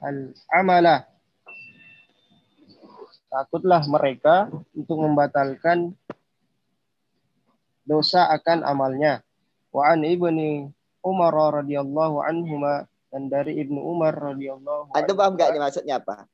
[0.00, 1.07] al-amala
[3.28, 5.92] takutlah mereka untuk membatalkan
[7.84, 9.24] dosa akan amalnya
[9.72, 10.68] wa an ibni
[11.04, 16.28] Umar radhiyallahu anhuma dan dari Ibnu Umar radhiyallahu Anda paham nggak ini maksudnya apa?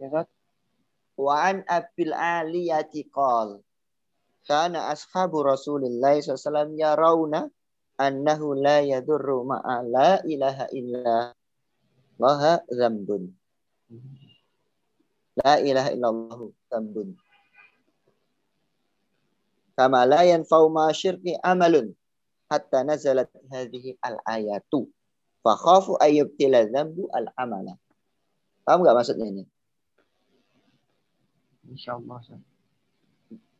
[0.00, 0.28] ya Ustaz?
[1.20, 3.60] Wa an abil aliyati qal
[4.48, 7.52] kana ashabu Rasulillah SAW yarawna
[8.00, 11.36] annahu la yadurru ma'a la ilaha illa
[12.16, 13.28] Allah zambun.
[15.40, 17.16] La ilaha illallah zambun.
[19.76, 21.96] Kama la yanfa'u ma syirki amalun
[22.52, 24.88] hatta nazalat hadhihi al-ayatu.
[25.40, 27.80] Fakhafu ayyubtila zambu al-amala.
[28.68, 29.44] Paham nggak maksudnya ini?
[31.70, 32.18] insyaallah.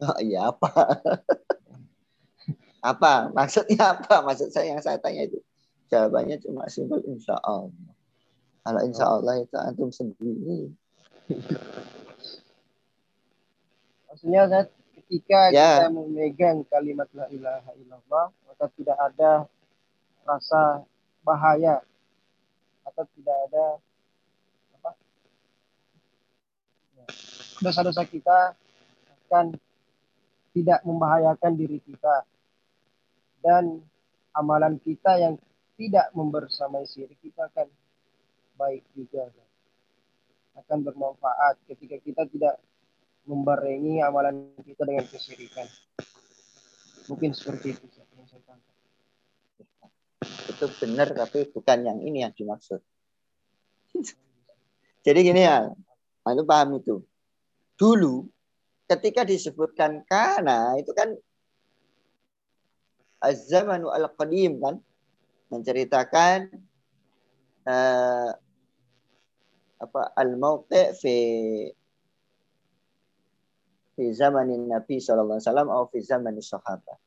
[0.01, 0.71] Oh, iya apa?
[2.91, 3.13] apa?
[3.31, 4.15] Maksudnya apa?
[4.27, 5.39] Maksud saya yang saya tanya itu.
[5.91, 7.95] Jawabannya cuma simpel insya Allah.
[8.67, 10.75] Kalau insya Allah itu antum sendiri.
[14.11, 14.67] Maksudnya Ustaz,
[14.99, 15.87] ketika Ya.
[15.87, 19.47] kita memegang kalimat la ilaha illallah maka tidak ada
[20.27, 20.85] rasa
[21.23, 21.83] bahaya
[22.87, 23.67] atau tidak ada
[24.79, 24.91] apa
[26.99, 27.05] ya,
[27.63, 28.55] dosa-dosa kita
[29.27, 29.55] akan
[30.51, 32.27] tidak membahayakan diri kita
[33.41, 33.79] dan
[34.35, 35.35] amalan kita yang
[35.79, 37.71] tidak membersamai syirik kita akan
[38.59, 39.31] baik juga.
[40.59, 42.55] Akan bermanfaat ketika kita tidak
[43.29, 45.67] membarengi amalan kita dengan kesyirikan.
[47.07, 48.59] Mungkin seperti itu yang.
[50.51, 52.81] Itu benar tapi bukan yang ini yang dimaksud.
[55.07, 55.71] Jadi gini ya,
[56.27, 57.01] antum paham itu.
[57.79, 58.29] Dulu
[58.91, 61.15] ketika disebutkan kana itu kan
[63.23, 64.77] az-zamanu al-qadim kan
[65.49, 66.53] menceritakan
[67.65, 68.31] eh,
[69.81, 71.17] apa al-mauqi fi
[73.97, 76.99] fi zamanin Nabi sallallahu alaihi wasallam atau fi zamanin sahabat.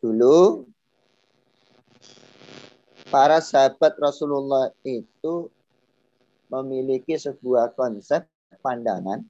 [0.00, 0.64] Dulu
[3.08, 5.48] para sahabat Rasulullah itu
[6.52, 8.24] memiliki sebuah konsep
[8.60, 9.24] pandangan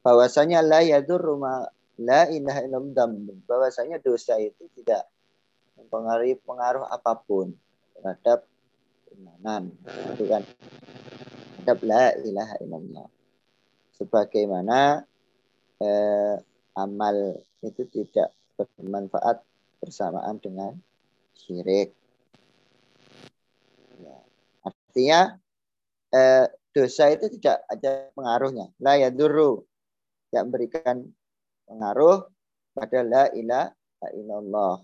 [0.00, 1.64] bahwasanya la yadurru ma
[2.00, 3.08] la ilaha illallah
[3.44, 5.04] bahwasanya dosa itu tidak
[5.76, 7.52] mempengaruhi pengaruh apa pun
[7.96, 8.48] terhadap
[9.04, 9.72] keimanan
[10.16, 10.42] itu kan
[11.70, 13.06] terhadap la ilaha illallah
[13.94, 15.06] sebagaimana
[15.78, 16.34] eh,
[16.74, 19.38] amal itu tidak bermanfaat
[19.78, 20.74] bersamaan dengan
[21.38, 21.94] syirik
[24.02, 24.18] ya.
[24.66, 25.20] artinya
[26.10, 29.62] eh, dosa itu tidak ada pengaruhnya la yadurru
[30.26, 30.96] tidak memberikan
[31.70, 32.26] pengaruh
[32.74, 34.82] pada la ilaha illallah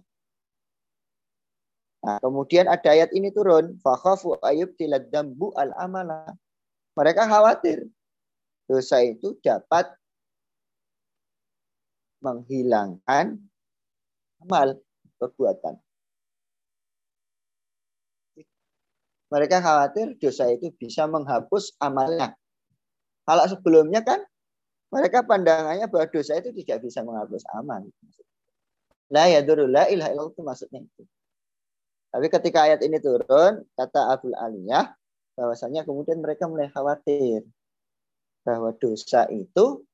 [2.07, 6.39] Nah, kemudian ada ayat ini turun, fakhafu ayub tilad dambu al amala.
[6.97, 7.85] Mereka khawatir
[8.65, 9.93] dosa itu dapat
[12.25, 13.37] menghilangkan
[14.41, 14.81] amal
[15.21, 15.77] perbuatan.
[19.29, 22.33] Mereka khawatir dosa itu bisa menghapus amalnya.
[23.27, 24.23] Kalau sebelumnya kan
[24.89, 27.85] mereka pandangannya bahwa dosa itu tidak bisa menghapus amal.
[29.13, 31.03] La yadurru la ilaha itu maksudnya itu.
[32.15, 34.95] Tapi ketika ayat ini turun, kata Abdul Aliyah,
[35.37, 37.45] bahwasanya kemudian mereka mulai khawatir
[38.41, 39.85] bahwa dosa itu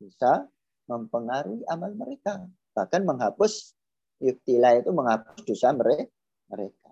[0.00, 0.48] bisa
[0.88, 2.48] mempengaruhi amal mereka.
[2.72, 3.76] Bahkan menghapus
[4.24, 6.88] yuktila itu menghapus dosa mereka.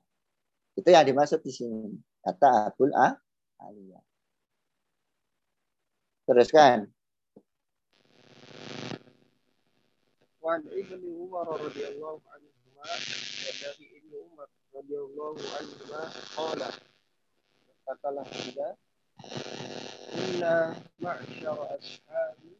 [0.77, 1.97] Itu yang dimaksud di sini.
[2.23, 4.05] Kata Abdul Aliyah.
[6.28, 6.86] Teruskan.
[10.43, 10.61] Wan
[17.86, 18.76] فقلت لا
[20.14, 22.56] إلا معشر أصحابي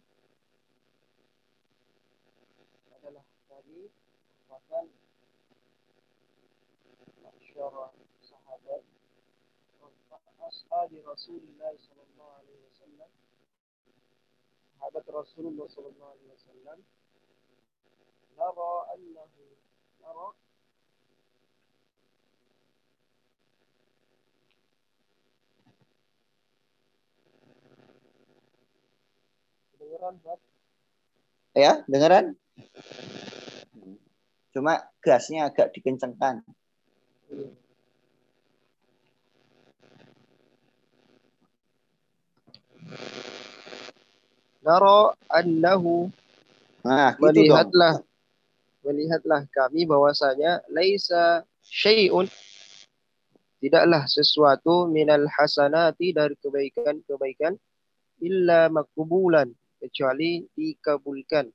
[2.91, 3.91] فقلت لي
[4.49, 4.89] فقل
[7.23, 7.91] معشر
[8.23, 8.83] صحابي
[10.41, 13.09] أصحاب رسول الله صلى الله عليه وسلم
[14.79, 16.85] صحابة رسول الله صلى الله عليه وسلم
[18.39, 19.29] نرى أنه
[20.03, 20.33] نرى
[29.93, 30.39] Kedengeran, Pak?
[31.53, 32.27] Ya, dengeran?
[34.57, 36.41] Cuma gasnya agak dikencengkan.
[44.65, 46.09] Nara annahu
[46.89, 48.01] Nah, gitu melihatlah
[48.81, 52.33] melihatlah kami bahwasanya laisa syai'un
[53.61, 57.61] tidaklah sesuatu minal hasanati dari kebaikan-kebaikan
[58.25, 59.53] illa makbulan
[59.83, 61.51] kecuali dikabulkan.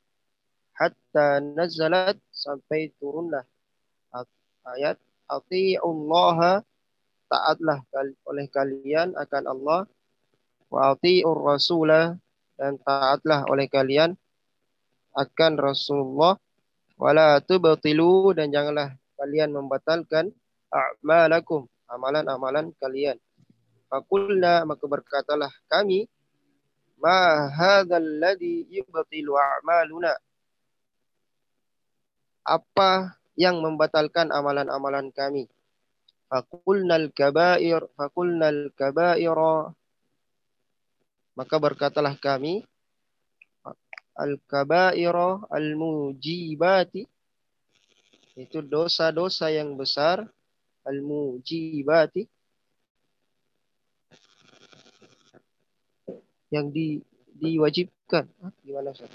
[0.76, 3.48] Hatta nazalat sampai turunlah.
[4.68, 5.00] Ayat
[5.32, 6.60] atiullaha
[7.32, 7.80] taatlah
[8.28, 9.82] oleh kalian akan Allah.
[10.68, 12.20] Wa atiur rasulah
[12.60, 14.20] dan taatlah oleh kalian
[15.16, 16.36] akan Rasulullah.
[17.00, 20.36] Wala tubtilu dan janganlah kalian membatalkan
[20.68, 23.16] a'malakum amalan-amalan kalian.
[23.88, 26.12] Fakulna maka berkatalah kami
[26.98, 30.14] ma hadzal ladzi yubtilu a'maluna?
[32.48, 35.46] Apa yang membatalkan amalan-amalan kami.
[36.28, 39.72] Fakulnal kabair, fakulnal kabaira.
[41.38, 42.66] Maka berkatalah kami
[44.18, 47.06] al-kabaira al-mujibati
[48.38, 50.26] itu dosa-dosa yang besar
[50.82, 52.26] al-mujibati
[56.54, 57.04] yang di
[57.38, 58.26] diwajibkan.
[58.42, 59.12] Hah, Gimana Ustaz?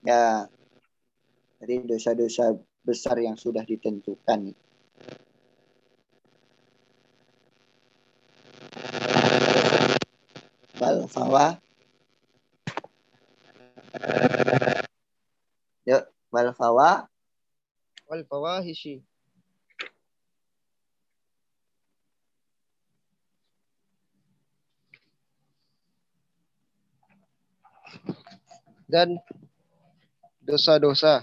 [0.00, 0.48] Ya,
[1.60, 4.56] jadi dosa-dosa besar yang sudah ditentukan.
[10.80, 11.60] Wal fawa.
[15.84, 16.02] Yuk,
[16.32, 17.04] wal fawa.
[18.08, 19.04] Wal fawahishi.
[28.90, 29.22] Dan
[30.42, 31.22] dosa-dosa.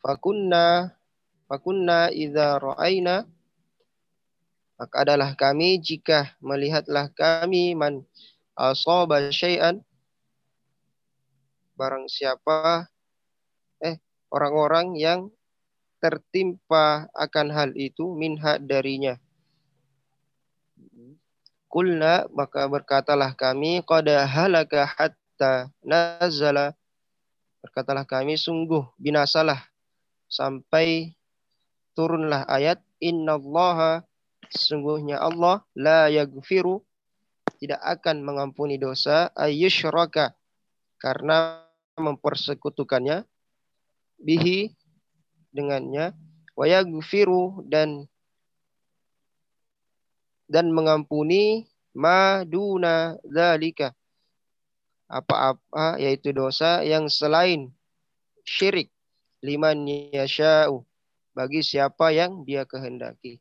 [0.00, 0.96] Fakunna
[1.44, 3.28] fakunna idza ra'aina
[4.76, 8.04] maka adalah kami jika melihatlah kami man
[8.54, 9.80] asaba syai'an
[11.76, 12.86] barang siapa
[13.82, 13.98] eh
[14.30, 15.20] orang-orang yang
[15.98, 19.18] tertimpa akan hal itu minha darinya
[21.76, 26.72] Kulna maka berkatalah kami qad halaka hatta nazala.
[27.60, 29.60] Berkatalah kami sungguh binasalah
[30.24, 31.12] sampai
[31.92, 34.00] turunlah ayat innallaha
[34.48, 36.80] sesungguhnya Allah la yaghfiru
[37.60, 40.32] tidak akan mengampuni dosa ayyusyraka
[40.96, 41.60] karena
[42.00, 43.28] mempersekutukannya
[44.16, 44.72] bihi
[45.52, 46.16] dengannya
[46.56, 48.08] wa yaghfiru dan
[50.46, 53.94] dan mengampuni maduna zalika
[55.06, 57.70] apa-apa yaitu dosa yang selain
[58.42, 58.90] syirik
[59.42, 60.82] liman yasha'u
[61.36, 63.38] bagi siapa yang dia kehendaki.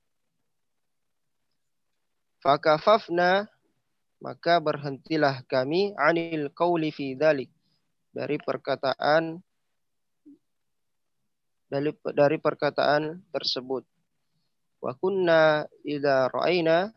[2.44, 3.50] Fakafafna
[4.22, 7.50] maka berhentilah kami anil qauli fi dzalik
[8.14, 9.42] dari perkataan
[11.70, 13.84] dari, dari perkataan tersebut.
[14.86, 16.94] Wa kunna idza ra'aina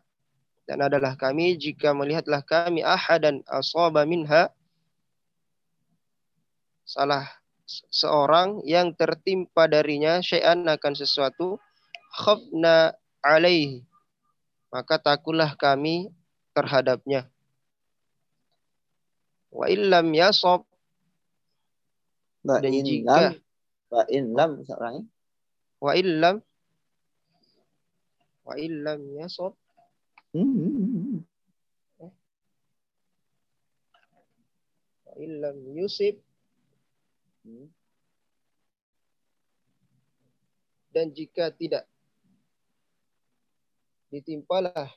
[0.69, 4.53] dan adalah kami jika melihatlah kami ahadan asaba minha
[6.85, 7.25] salah
[7.89, 11.57] seorang yang tertimpa darinya syai'an akan sesuatu
[12.13, 12.93] khafna
[13.25, 13.89] alaihi
[14.69, 16.13] maka takutlah kami
[16.53, 17.25] terhadapnya
[19.49, 20.69] wa illam yasab
[22.45, 23.41] dan jika
[23.89, 25.05] wa in lam seorangnya.
[25.81, 26.45] wa illam
[28.49, 29.53] wa illam yasab
[30.33, 31.25] Hmm.
[35.05, 36.17] wa illam yusib
[37.45, 37.69] Hmm.
[40.93, 41.85] dan jika tidak
[44.09, 44.89] ditimpalah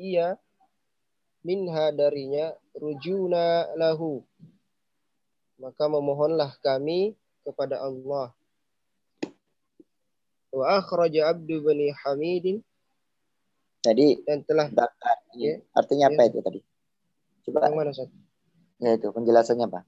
[0.00, 0.36] ia
[1.44, 4.24] minha darinya rujuna lahu
[5.60, 8.32] maka memohonlah kami kepada Allah
[10.52, 12.60] wa akhraja abdu bani hamidin
[13.80, 15.16] Jadi dan telah bakar.
[15.36, 15.56] Ya.
[15.72, 16.16] Artinya Ya.
[16.16, 16.60] apa itu tadi?
[17.48, 18.12] Coba yang mana Ustaz?
[18.80, 19.80] ya itu penjelasannya apa?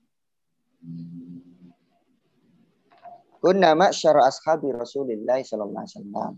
[3.42, 6.32] Kunna ma'syara ashabi Rasulillah sallallahu alaihi wasallam.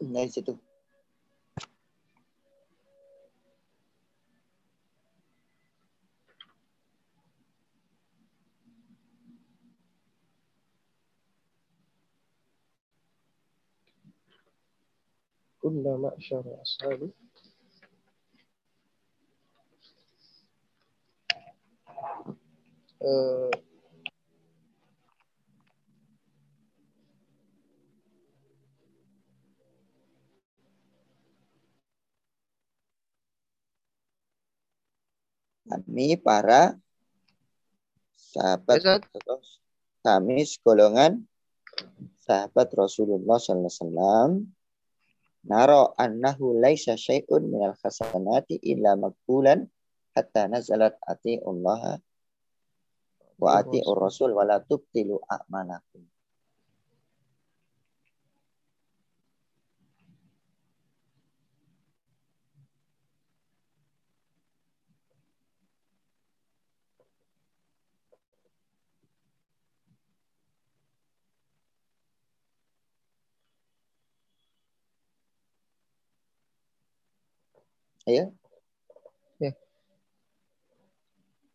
[0.00, 0.54] Dari situ.
[16.00, 17.12] Ma'syara ashabi
[23.04, 23.52] uh,
[35.68, 36.74] kami para
[38.16, 39.04] sahabat
[40.00, 41.22] kami segolongan
[42.24, 44.30] sahabat Rasulullah sallallahu alaihi wasallam
[45.46, 49.64] naro annahu laisa syai'un minal hasanati illa maqbulan
[50.12, 52.02] hatta nazalat ati Allah
[53.40, 56.09] wa ati rasul wa la tubtilu a'malakum
[78.08, 78.32] Ya.
[79.40, 79.52] Ya.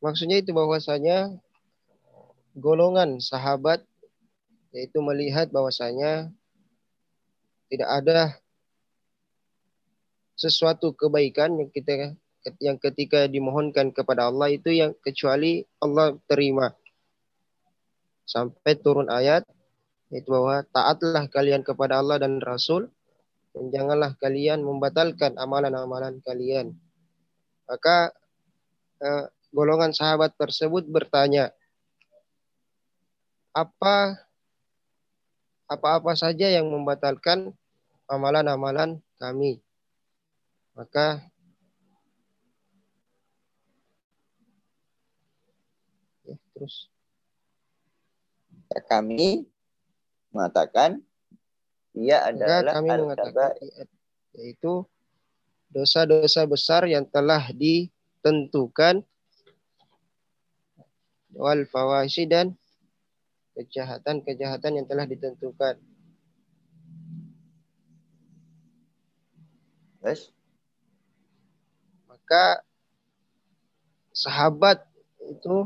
[0.01, 1.33] Maksudnya itu bahwasanya
[2.55, 3.81] golongan sahabat
[4.75, 6.29] yaitu melihat bahwasanya
[7.71, 8.19] tidak ada
[10.35, 12.13] sesuatu kebaikan yang kita
[12.61, 16.75] yang ketika dimohonkan kepada Allah itu yang kecuali Allah terima.
[18.27, 19.47] Sampai turun ayat
[20.13, 22.93] itu bahwa taatlah kalian kepada Allah dan Rasul
[23.55, 26.75] dan janganlah kalian membatalkan amalan-amalan kalian.
[27.71, 28.11] Maka
[28.99, 31.55] eh, golongan sahabat tersebut bertanya,
[33.55, 34.19] apa
[35.71, 37.55] apa-apa saja yang membatalkan
[38.11, 39.63] amalan-amalan kami.
[40.75, 41.23] Maka
[46.27, 46.91] ya, terus
[48.91, 49.47] kami
[50.35, 50.99] mengatakan
[51.95, 53.55] ia adalah kami mengatakan
[54.35, 54.83] yaitu
[55.71, 58.99] dosa-dosa besar yang telah ditentukan
[61.35, 62.55] wal fawasi dan
[63.55, 65.79] kejahatan-kejahatan yang telah ditentukan.
[70.03, 70.29] Yes.
[72.05, 72.61] Maka
[74.11, 74.83] sahabat
[75.27, 75.65] itu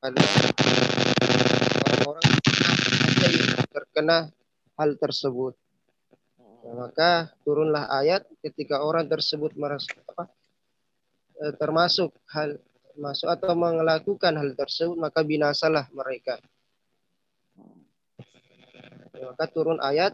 [0.00, 1.05] adalah
[3.96, 4.28] terkena
[4.76, 5.56] hal tersebut.
[6.36, 10.28] Nah, maka turunlah ayat ketika orang tersebut merasa apa,
[11.40, 12.60] eh, termasuk hal
[13.00, 16.36] masuk atau melakukan hal tersebut maka binasalah mereka.
[19.16, 20.12] Nah, maka turun ayat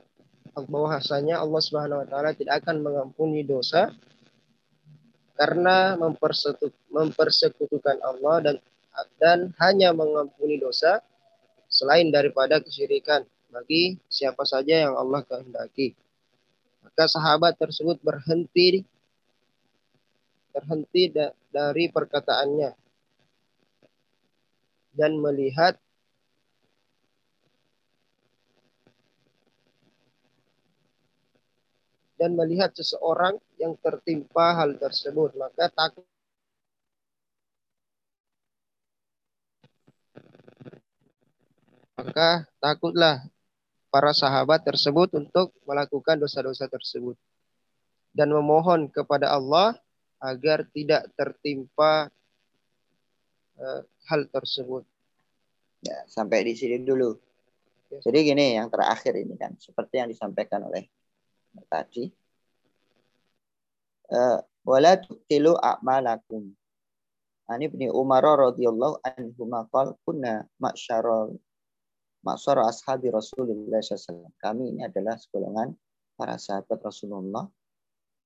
[0.54, 3.90] bahwasanya Allah Subhanahu wa taala tidak akan mengampuni dosa
[5.34, 5.98] karena
[6.86, 8.56] mempersekutukan Allah dan
[9.18, 11.02] dan hanya mengampuni dosa
[11.66, 15.92] selain daripada kesyirikan bagi siapa saja yang Allah kehendaki.
[16.80, 18.82] Maka sahabat tersebut berhenti
[20.52, 22.72] terhenti da dari perkataannya
[24.92, 25.80] dan melihat
[32.20, 36.06] dan melihat seseorang yang tertimpa hal tersebut maka takut
[41.96, 43.24] maka takutlah
[43.92, 47.12] para sahabat tersebut untuk melakukan dosa-dosa tersebut
[48.16, 49.76] dan memohon kepada Allah
[50.16, 52.08] agar tidak tertimpa
[53.60, 54.88] uh, hal tersebut.
[55.84, 57.12] Ya, sampai di sini dulu.
[57.92, 58.00] Ya.
[58.08, 60.88] Jadi gini yang terakhir ini kan seperti yang disampaikan oleh
[61.68, 62.08] tadi.
[64.08, 66.48] Uh, wala tuqtilu a'malakum.
[67.50, 71.36] Ani bin Umar radhiyallahu anhu maqal kunna ma'syarul
[72.22, 74.30] Maksara ashabi Rasulullah SAW.
[74.38, 75.74] Kami ini adalah segolongan
[76.14, 77.50] para sahabat Rasulullah.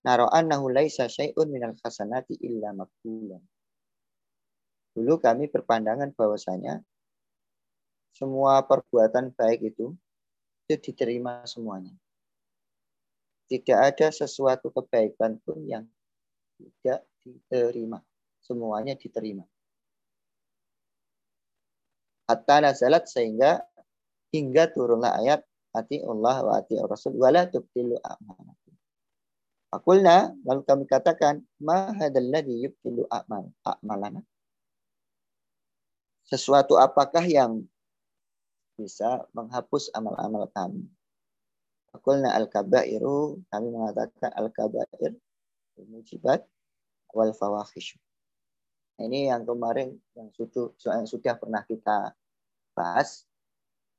[0.04, 3.40] Naro annahu laisa syai'un minal hasanati illa makbulan.
[4.92, 6.80] Dulu kami berpandangan bahwasanya
[8.16, 9.92] semua perbuatan baik itu
[10.66, 11.92] itu diterima semuanya.
[13.46, 15.84] Tidak ada sesuatu kebaikan pun yang
[16.58, 18.02] tidak diterima.
[18.42, 19.46] Semuanya diterima.
[22.26, 23.62] Hatta nazalat sehingga
[24.34, 25.40] hingga turunlah ayat
[25.76, 28.74] ati Allah wa ati Rasul wala tubtilu a'malakum.
[29.74, 34.24] Akulna lalu kami katakan ma hadalladhi yubtilu a'mal a'malana.
[36.26, 37.62] Sesuatu apakah yang
[38.74, 40.88] bisa menghapus amal-amal kami?
[41.94, 45.16] Akulna al-kabairu kami mengatakan al-kabair
[45.76, 46.44] mujibat
[47.12, 47.96] wal fawahish.
[48.96, 52.16] Ini yang kemarin yang sudah, yang sudah pernah kita
[52.72, 53.28] bahas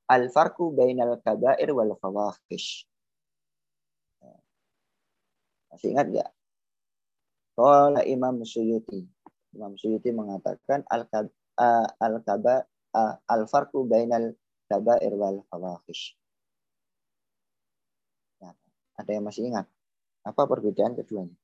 [0.07, 2.87] al-farqu bainal kabair wal fawahish.
[5.67, 6.29] Masih ingat nggak?
[7.53, 9.03] Kalau Imam Suyuti.
[9.53, 11.31] Imam Suyuti mengatakan al-kaba
[11.99, 12.65] al-kaba
[13.27, 14.33] al-farqu bainal
[14.71, 16.15] kabair wal fawahish.
[18.41, 18.55] Ya,
[18.97, 19.65] ada yang masih ingat?
[20.23, 21.35] Apa perbedaan keduanya?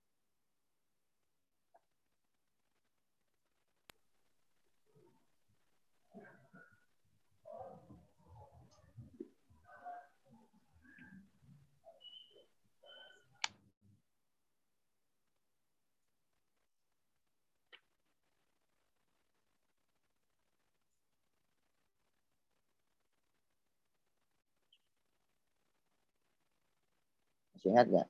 [27.63, 28.09] Masih ingat nggak?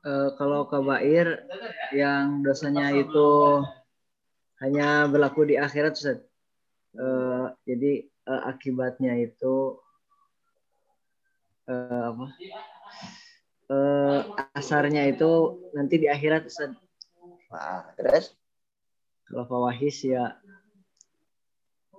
[0.00, 1.44] Uh, kalau kabair
[1.92, 3.60] yang dosanya itu
[4.64, 6.24] hanya berlaku di akhirat Ustaz.
[6.96, 9.76] Uh, jadi uh, akibatnya itu
[11.68, 12.26] uh, apa?
[13.68, 14.20] Uh,
[14.56, 16.72] asarnya itu nanti di akhirat Ustaz.
[17.52, 18.32] Nah, terus
[19.28, 20.32] kalau fawahis ya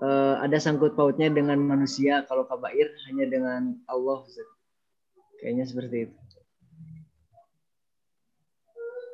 [0.02, 4.50] uh, ada sangkut pautnya dengan manusia kalau kabair hanya dengan Allah Ustaz.
[5.42, 6.18] Kayaknya seperti itu.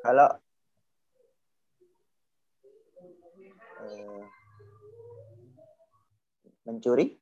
[0.03, 0.29] Kalau
[3.79, 4.23] uh,
[6.67, 7.15] mencuri?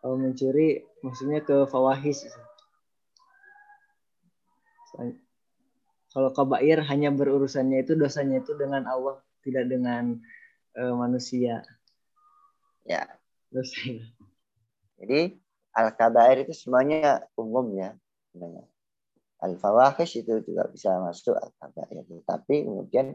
[0.00, 2.24] Kalau mencuri maksudnya ke fawahis.
[6.16, 10.16] Kalau kabair hanya berurusannya itu dosanya itu dengan Allah, tidak dengan
[10.80, 11.60] uh, manusia.
[12.88, 13.04] Ya.
[13.52, 13.84] Dosa.
[15.04, 15.45] Jadi
[15.76, 17.92] al-kabair itu semuanya umum ya.
[19.44, 22.00] Al-fawahish itu juga bisa masuk al-kabair.
[22.24, 23.12] Tapi kemudian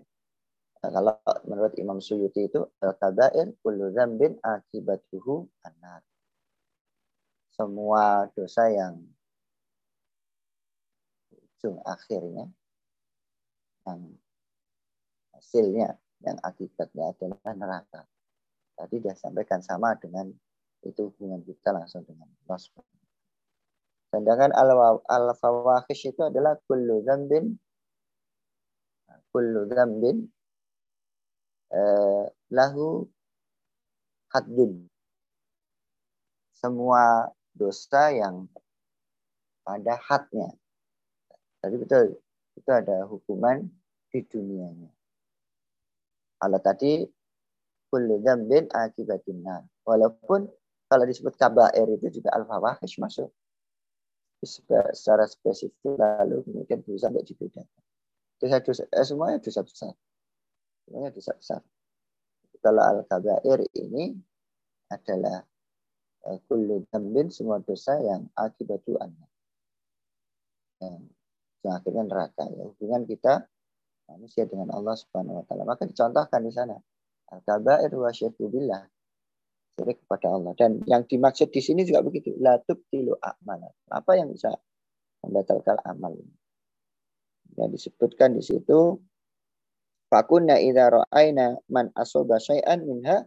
[0.85, 1.17] eh, kalau
[1.49, 6.05] menurut Imam Suyuti itu al-kabair kullu dzambin akibatuhu anar.
[7.57, 9.01] Semua dosa yang
[11.33, 12.45] ujung akhirnya
[13.85, 14.01] yang
[15.33, 18.01] hasilnya yang akibatnya adalah neraka.
[18.77, 20.29] Tadi dia sampaikan sama dengan
[20.85, 22.59] itu hubungan kita langsung dengan Allah
[24.11, 24.51] Sedangkan
[25.07, 27.55] al-fawahish itu adalah kullu dzambin
[29.31, 30.27] kullu dzambin
[31.71, 33.07] eh, lahu
[34.35, 34.91] haddun.
[36.51, 38.45] Semua dosa yang
[39.63, 40.51] pada hadnya.
[41.63, 42.19] Tadi betul,
[42.59, 43.65] itu ada hukuman
[44.11, 44.91] di dunianya.
[46.41, 47.07] Kalau tadi
[47.87, 49.41] kullu dzambin akibatin
[49.87, 50.51] Walaupun
[50.91, 53.31] kalau disebut kabair itu juga al-fawahish masuk.
[54.43, 57.83] Secara spesifik lalu kemudian dosa tidak dibedakan.
[58.43, 59.95] Dosa-dosa, eh, semuanya dosa besar.
[60.83, 61.61] Semuanya dosa besar.
[62.59, 64.19] Kalau al-kabair ini
[64.91, 65.39] adalah
[66.27, 69.25] uh, kullu dambin semua dosa yang akibatu anna.
[70.83, 71.07] Yang,
[71.63, 72.51] akhirnya neraka.
[72.51, 73.47] Ya, hubungan kita
[74.11, 75.63] manusia dengan Allah Subhanahu wa taala.
[75.63, 76.75] Maka dicontohkan di sana.
[77.31, 78.11] Al-kabair wa
[78.51, 78.83] billah
[79.75, 80.53] syirik kepada Allah.
[80.57, 82.35] Dan yang dimaksud di sini juga begitu.
[82.39, 83.71] La tubtilu amal.
[83.91, 84.51] Apa yang bisa
[85.23, 86.35] membatalkan amal ini?
[87.59, 88.95] Yang disebutkan di situ
[90.11, 93.23] Fakunna idza ra'aina man asoba syai'an minha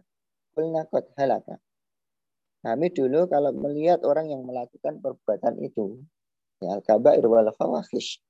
[0.53, 1.57] qulna qad halaka.
[2.61, 5.97] Kami dulu kalau melihat orang yang melakukan perbuatan itu,
[6.61, 8.21] ya al-kaba'ir wal fawahish,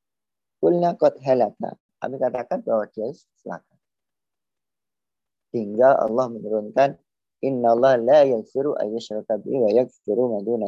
[0.63, 1.75] qulna qad halaka.
[1.99, 3.11] Kami katakan bahwa dia
[3.43, 3.75] celaka.
[5.51, 6.95] Hingga Allah menurunkan
[7.45, 10.65] Inna Allah la yaghfiru bihi wa yaghfiru ma duna.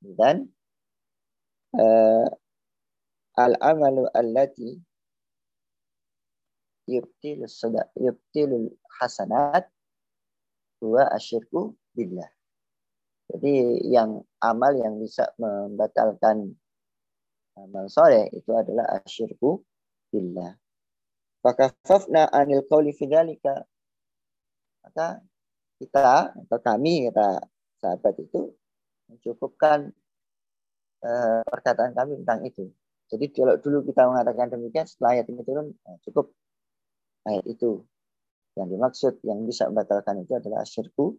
[0.00, 0.36] Dan
[1.76, 2.28] uh,
[3.40, 4.76] al-amalu allati
[6.90, 7.88] yubtilu sada.
[13.30, 13.54] Jadi
[13.86, 14.10] yang
[14.42, 16.50] amal yang bisa membatalkan
[17.54, 19.62] amal soleh itu adalah asyirku
[20.10, 20.58] billah.
[21.38, 23.69] Fakafafna anil qawli fidzalika
[24.84, 25.20] maka
[25.80, 27.40] kita atau kami kata
[27.80, 28.52] sahabat itu
[29.08, 29.90] mencukupkan
[31.02, 32.68] uh, perkataan kami tentang itu.
[33.10, 36.30] Jadi kalau dulu kita mengatakan demikian, setelah ayat ini turun, nah, cukup
[37.26, 37.82] ayat itu.
[38.54, 41.18] Yang dimaksud, yang bisa membatalkan itu adalah asyirku.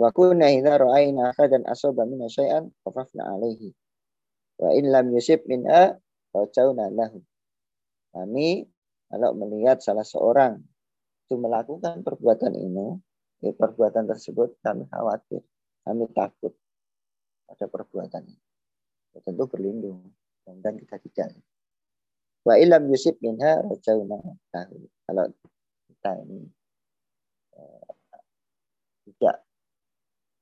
[0.00, 3.76] Wa kunna idza ra'ayna ahadan asaba min syai'an khafafna alaihi.
[4.56, 5.92] Wa in lam yusib minha
[6.32, 7.20] rajawna lahu.
[8.16, 8.64] Kami
[9.12, 10.62] kalau melihat salah seorang
[11.30, 12.98] itu melakukan perbuatan ini,
[13.38, 15.46] ya perbuatan tersebut kami khawatir,
[15.86, 16.50] kami takut
[17.46, 18.42] pada perbuatan ini.
[19.14, 20.10] Ya, tentu berlindung
[20.42, 21.38] dan kita tidak.
[22.42, 24.18] Wa ilam yusib minha rajauna
[24.50, 24.90] tahu.
[25.06, 25.30] Kalau
[25.86, 26.50] kita ini
[27.54, 27.90] eh,
[29.14, 29.46] tidak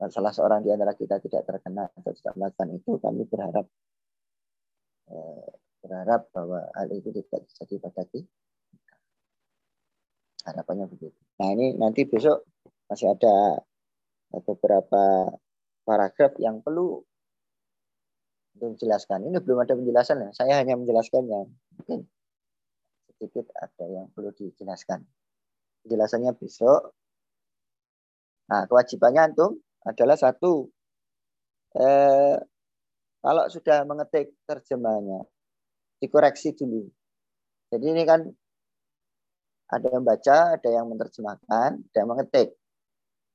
[0.08, 3.68] salah seorang di antara kita tidak terkena atau tidak melakukan itu, kami berharap
[5.12, 5.48] eh,
[5.84, 8.32] berharap bahwa hal itu tidak terjadi pada kita.
[10.48, 11.18] Harapannya begitu.
[11.38, 12.48] Nah ini nanti besok
[12.88, 13.60] masih ada
[14.32, 15.32] beberapa
[15.84, 17.00] paragraf yang perlu
[18.56, 19.28] untuk menjelaskan.
[19.28, 20.30] Ini belum ada penjelasan ya.
[20.32, 21.40] Saya hanya menjelaskannya.
[21.78, 22.00] Mungkin
[23.12, 25.04] sedikit ada yang perlu dijelaskan.
[25.84, 26.92] Penjelasannya besok.
[28.48, 30.66] Nah, kewajibannya antum adalah satu.
[31.76, 32.36] Eh,
[33.20, 35.20] kalau sudah mengetik terjemahnya,
[36.00, 36.88] dikoreksi dulu.
[37.68, 38.24] Jadi ini kan
[39.68, 42.56] ada yang baca, ada yang menerjemahkan, ada yang mengetik.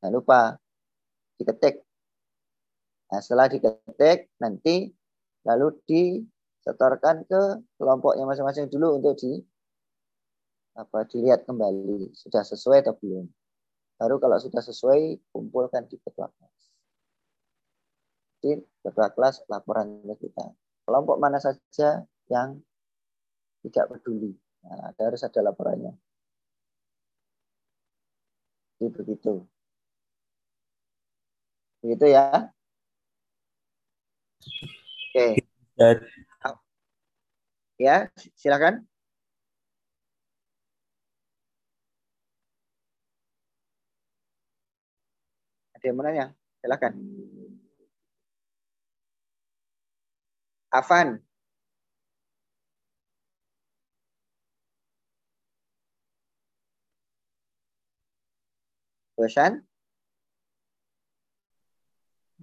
[0.02, 0.58] Jangan lupa
[1.38, 1.86] diketik.
[3.14, 4.90] Nah, setelah diketik, nanti
[5.46, 7.42] lalu disetorkan ke
[7.78, 9.38] kelompoknya masing-masing dulu untuk di
[10.74, 13.30] apa dilihat kembali sudah sesuai atau belum.
[14.02, 16.60] Baru kalau sudah sesuai, kumpulkan di ketua kelas.
[18.42, 20.50] Di ketua kelas laporan kita.
[20.84, 22.58] Kelompok mana saja yang
[23.62, 24.34] tidak peduli.
[24.66, 25.94] Nah, ada harus ada laporannya.
[28.80, 29.34] Jadi begitu.
[31.84, 32.54] Begitu ya.
[35.14, 35.44] Oke.
[37.78, 38.86] Ya, silakan.
[45.76, 46.26] Ada yang menanya?
[46.64, 46.94] Silakan.
[50.72, 51.22] Afan.
[59.24, 59.64] Bosan?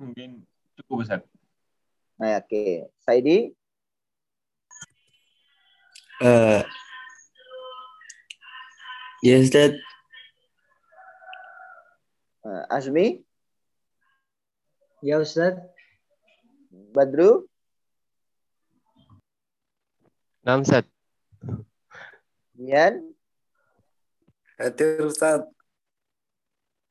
[0.00, 0.48] Mungkin
[0.80, 1.20] cukup besar.
[2.16, 2.48] Nah, oke.
[2.48, 2.88] Okay.
[3.04, 3.52] Saidi?
[6.24, 6.64] Uh,
[9.20, 9.76] yes, Dad.
[12.40, 13.20] Uh, Azmi?
[15.04, 15.60] Ya, Ustaz.
[16.96, 17.44] Badru?
[20.48, 20.88] Naam, Ustaz.
[22.56, 23.04] Nian?
[24.56, 25.44] Hadir Ustaz.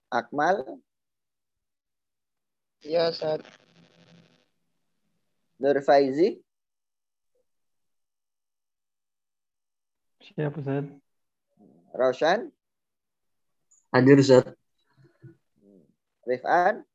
[0.09, 0.65] Akmal?
[2.81, 3.45] Ya, Ustaz.
[5.61, 6.41] Nur Faizi?
[10.25, 10.89] Siap, Ustaz.
[11.93, 12.49] Roshan?
[13.93, 14.49] Hadir, Ustaz.
[16.25, 16.85] Rifan?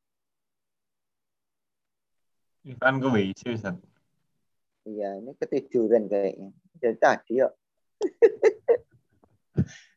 [2.67, 3.79] Rifan ke WC, Ustaz.
[4.83, 6.51] Iya, ini ketiduran kayaknya.
[6.75, 7.55] Dari tadi yuk.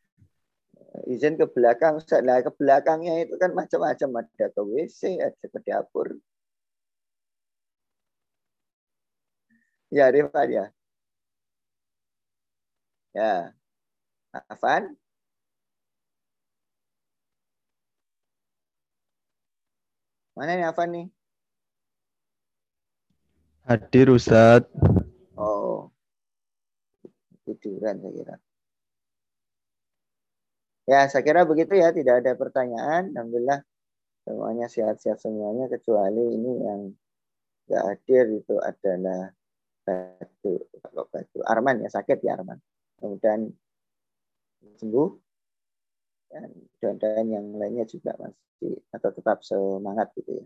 [1.09, 2.21] Izin ke belakang, Ustaz.
[2.21, 4.09] Nah, ke belakangnya itu kan macam-macam.
[4.21, 6.07] Ada ke WC, ada ke dapur.
[9.89, 10.65] Ya, Rifan ya.
[13.17, 13.57] Ya.
[14.53, 14.93] Afan?
[20.37, 21.05] Mana nih Afan nih?
[23.65, 24.61] Hadir Ustaz.
[25.33, 25.89] Oh.
[27.45, 28.35] Tiduran saya kira.
[30.89, 31.93] Ya, saya kira begitu ya.
[31.93, 33.13] Tidak ada pertanyaan.
[33.13, 33.61] Alhamdulillah
[34.25, 36.81] semuanya sehat-sehat semuanya kecuali ini yang
[37.69, 39.29] nggak hadir itu adalah
[39.85, 40.57] batu
[41.13, 42.57] batu Arman ya sakit ya Arman.
[42.97, 43.53] Kemudian
[44.81, 45.09] sembuh
[46.33, 46.49] dan
[46.97, 50.45] dan yang lainnya juga masih atau tetap semangat gitu ya.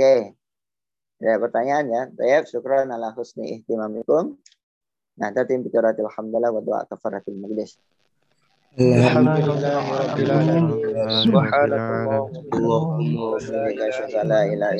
[0.00, 0.32] Oke.
[1.20, 2.08] Ada pertanyaan ya.
[2.08, 4.32] Baik, syukran ala husni ihtimamikum.
[5.20, 7.76] Nah, tadi bikaratil alhamdulillah wa doa kafaratul majlis.
[8.80, 9.76] Alhamdulillah.
[11.28, 12.32] Subhanallah.
[12.48, 14.72] Allahumma Allahumma